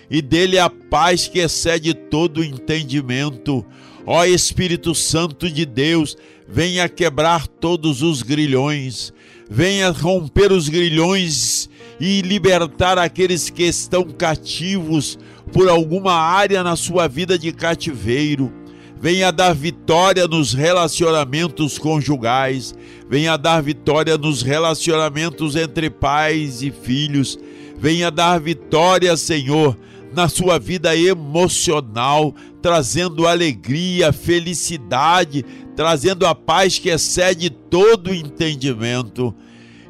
e 0.10 0.22
dele 0.22 0.60
a 0.60 0.70
paz 0.70 1.28
que 1.28 1.40
excede 1.40 1.94
todo 1.94 2.44
entendimento. 2.44 3.66
Ó 4.06 4.24
Espírito 4.24 4.94
Santo 4.94 5.50
de 5.50 5.66
Deus, 5.66 6.16
venha 6.48 6.88
quebrar 6.88 7.48
todos 7.48 8.02
os 8.02 8.22
grilhões, 8.22 9.12
venha 9.50 9.90
romper 9.90 10.52
os 10.52 10.70
grilhões 10.70 11.70
e 12.00 12.22
libertar 12.22 12.98
aqueles 12.98 13.50
que 13.50 13.64
estão 13.64 14.04
cativos 14.04 15.18
por 15.52 15.68
alguma 15.68 16.14
área 16.14 16.64
na 16.64 16.76
sua 16.76 17.08
vida 17.08 17.38
de 17.38 17.52
cativeiro. 17.52 18.54
Venha 19.00 19.32
dar 19.32 19.54
vitória 19.54 20.28
nos 20.28 20.54
relacionamentos 20.54 21.78
conjugais, 21.78 22.74
venha 23.08 23.38
dar 23.38 23.62
vitória 23.62 24.18
nos 24.18 24.42
relacionamentos 24.42 25.56
entre 25.56 25.90
pais 25.90 26.64
e 26.64 26.72
filhos, 26.72 27.38
venha 27.78 28.10
dar 28.10 28.40
vitória, 28.40 29.16
Senhor, 29.16 29.78
na 30.14 30.28
sua 30.28 30.58
vida 30.58 30.96
emocional, 30.96 32.34
trazendo 32.62 33.28
alegria, 33.28 34.12
felicidade, 34.12 35.46
trazendo 35.76 36.26
a 36.26 36.34
paz 36.34 36.80
que 36.80 36.90
excede 36.90 37.52
todo 37.52 38.14
entendimento 38.14 39.34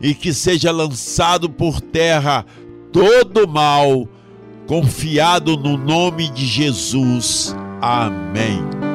e 0.01 0.13
que 0.13 0.33
seja 0.33 0.69
lançado 0.69 1.49
por 1.49 1.79
terra 1.79 2.45
todo 2.91 3.47
mal, 3.47 4.07
confiado 4.65 5.55
no 5.55 5.77
nome 5.77 6.29
de 6.29 6.45
Jesus. 6.45 7.55
Amém. 7.81 8.86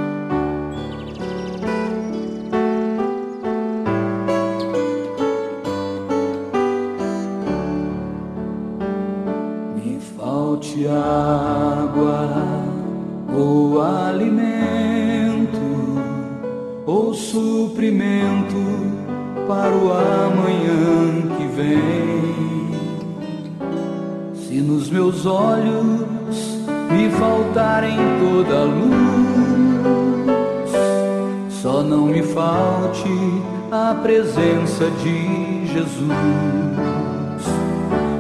Presença 34.03 34.91
de 35.03 35.67
Jesus. 35.73 36.09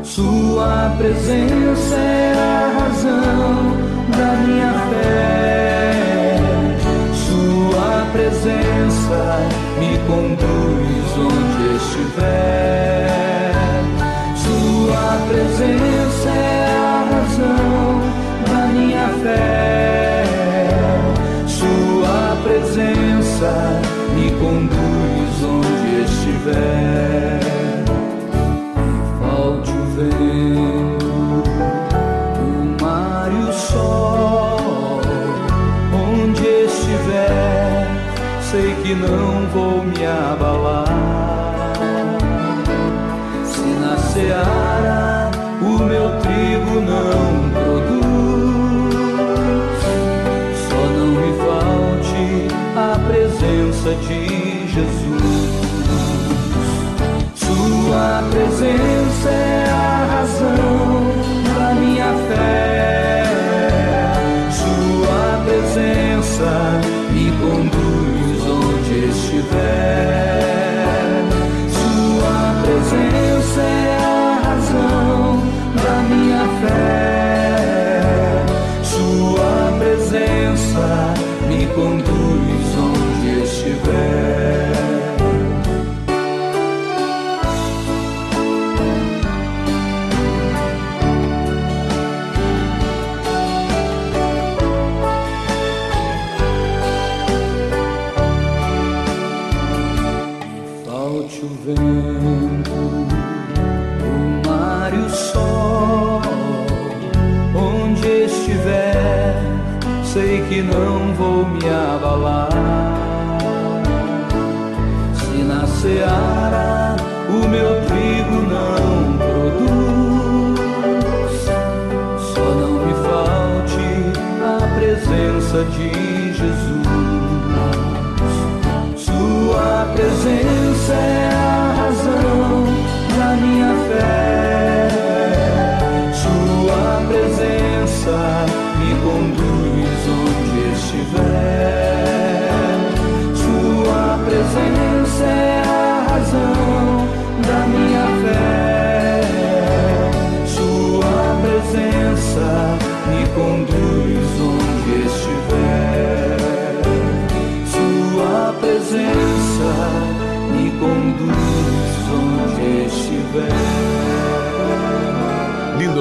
Sua 0.04 0.94
presença 0.96 1.71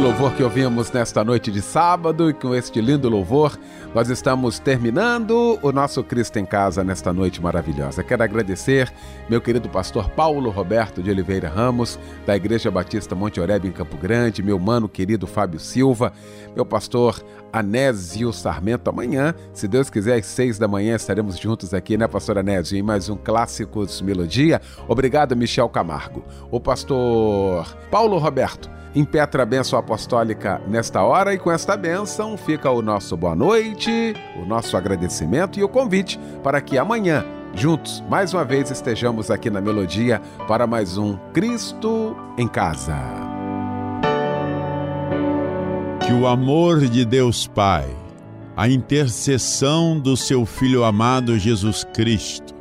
louvor 0.02 0.34
que 0.34 0.41
ouvimos 0.41 0.91
nesta 0.91 1.24
noite 1.24 1.52
de 1.52 1.62
sábado 1.62 2.28
e 2.28 2.34
com 2.34 2.56
este 2.56 2.82
lindo 2.82 3.08
louvor 3.08 3.56
nós 3.93 4.10
estamos 4.10 4.58
terminando 4.58 5.60
o 5.62 5.72
nosso 5.72 6.04
Cristo 6.04 6.39
em 6.39 6.45
Casa 6.45 6.84
nesta 6.84 7.14
noite 7.14 7.39
maravilhosa. 7.39 8.04
Quero 8.04 8.24
agradecer 8.24 8.91
meu 9.30 9.39
querido 9.39 9.70
pastor 9.70 10.10
Paulo 10.10 10.49
Roberto 10.49 11.04
de 11.04 11.12
Oliveira 11.12 11.49
Ramos, 11.49 11.99
da 12.26 12.36
Igreja 12.36 12.72
Batista 12.72 13.14
Monte 13.14 13.39
Oreb 13.39 13.68
em 13.68 13.72
Campo 13.72 13.95
Grande, 13.95 14.41
meu 14.41 14.58
mano 14.58 14.89
querido 14.89 15.28
Fábio 15.28 15.60
Silva, 15.60 16.12
meu 16.56 16.66
pastor 16.66 17.24
Anésio 17.54 18.34
Sarmento. 18.34 18.89
Amanhã, 18.89 19.36
se 19.54 19.68
Deus 19.68 19.91
quiser, 19.91 20.18
às 20.18 20.26
seis 20.26 20.58
da 20.58 20.68
manhã 20.68 20.95
estaremos 20.95 21.38
juntos 21.38 21.76
aqui, 21.76 21.95
né, 21.95 22.08
pastor 22.08 22.39
Anésio, 22.39 22.76
em 22.76 22.82
mais 22.82 23.08
um 23.08 23.16
Clássicos 23.16 24.02
Melodia. 24.02 24.62
Obrigado, 24.88 25.36
Michel 25.36 25.70
Camargo. 25.70 26.24
O 26.49 26.60
pastor 26.60 27.68
Paulo 27.91 28.18
Roberto 28.18 28.81
impetra 28.96 29.44
a 29.44 29.46
bênção 29.46 29.80
apostólica 29.80 30.62
nesta 30.68 31.02
hora 31.02 31.34
e 31.34 31.38
com 31.38 31.52
esta 31.52 31.78
bênção 31.78 32.38
fica 32.38 32.70
o 32.70 32.82
nosso 32.82 33.16
boa 33.16 33.36
noite, 33.36 34.14
o 34.36 34.46
nosso 34.46 34.76
agradecimento 34.76 35.60
e 35.60 35.64
o 35.64 35.70
convite 35.70 36.20
para 36.44 36.60
que 36.62 36.78
amanhã, 36.78 37.26
juntos, 37.54 38.04
mais 38.10 38.34
uma 38.34 38.44
vez 38.44 38.70
estejamos 38.70 39.32
aqui 39.32 39.50
na 39.50 39.62
Melodia 39.62 40.22
para 40.48 40.68
mais 40.68 40.98
um 40.98 41.18
Cristo 41.34 42.16
em 42.38 42.48
Casa. 42.48 42.98
Que 46.06 46.14
o 46.14 46.28
amor 46.28 46.82
de 46.82 47.06
Deus 47.06 47.48
Pai, 47.48 47.88
a 48.58 48.68
intercessão 48.68 49.98
do 49.98 50.18
seu 50.18 50.46
Filho 50.46 50.84
amado 50.84 51.39
Jesus 51.39 51.86
Cristo 51.94 52.54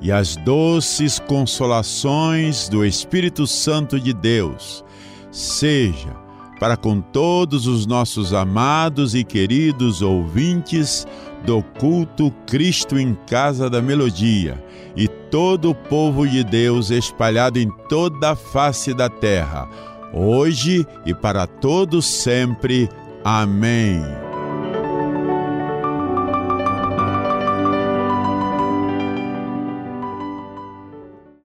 e 0.00 0.10
as 0.10 0.36
doces 0.36 1.18
consolações 1.20 2.68
do 2.68 2.84
Espírito 2.84 3.46
Santo 3.46 4.00
de 4.00 4.12
Deus 4.12 4.84
seja 5.30 6.28
para 6.58 6.76
com 6.76 7.00
todos 7.00 7.66
os 7.66 7.86
nossos 7.86 8.34
amados 8.34 9.14
e 9.14 9.22
queridos 9.22 10.02
ouvintes 10.02 11.06
do 11.44 11.62
culto 11.78 12.32
Cristo 12.46 12.98
em 12.98 13.16
Casa 13.28 13.70
da 13.70 13.80
Melodia 13.80 14.62
e 14.96 15.06
todo 15.06 15.70
o 15.70 15.74
povo 15.74 16.26
de 16.26 16.42
Deus 16.42 16.90
espalhado 16.90 17.58
em 17.58 17.70
toda 17.88 18.32
a 18.32 18.36
face 18.36 18.92
da 18.92 19.08
terra, 19.08 19.68
hoje 20.12 20.86
e 21.06 21.14
para 21.14 21.46
todos 21.46 22.06
sempre. 22.06 22.88
Amém. 23.24 24.27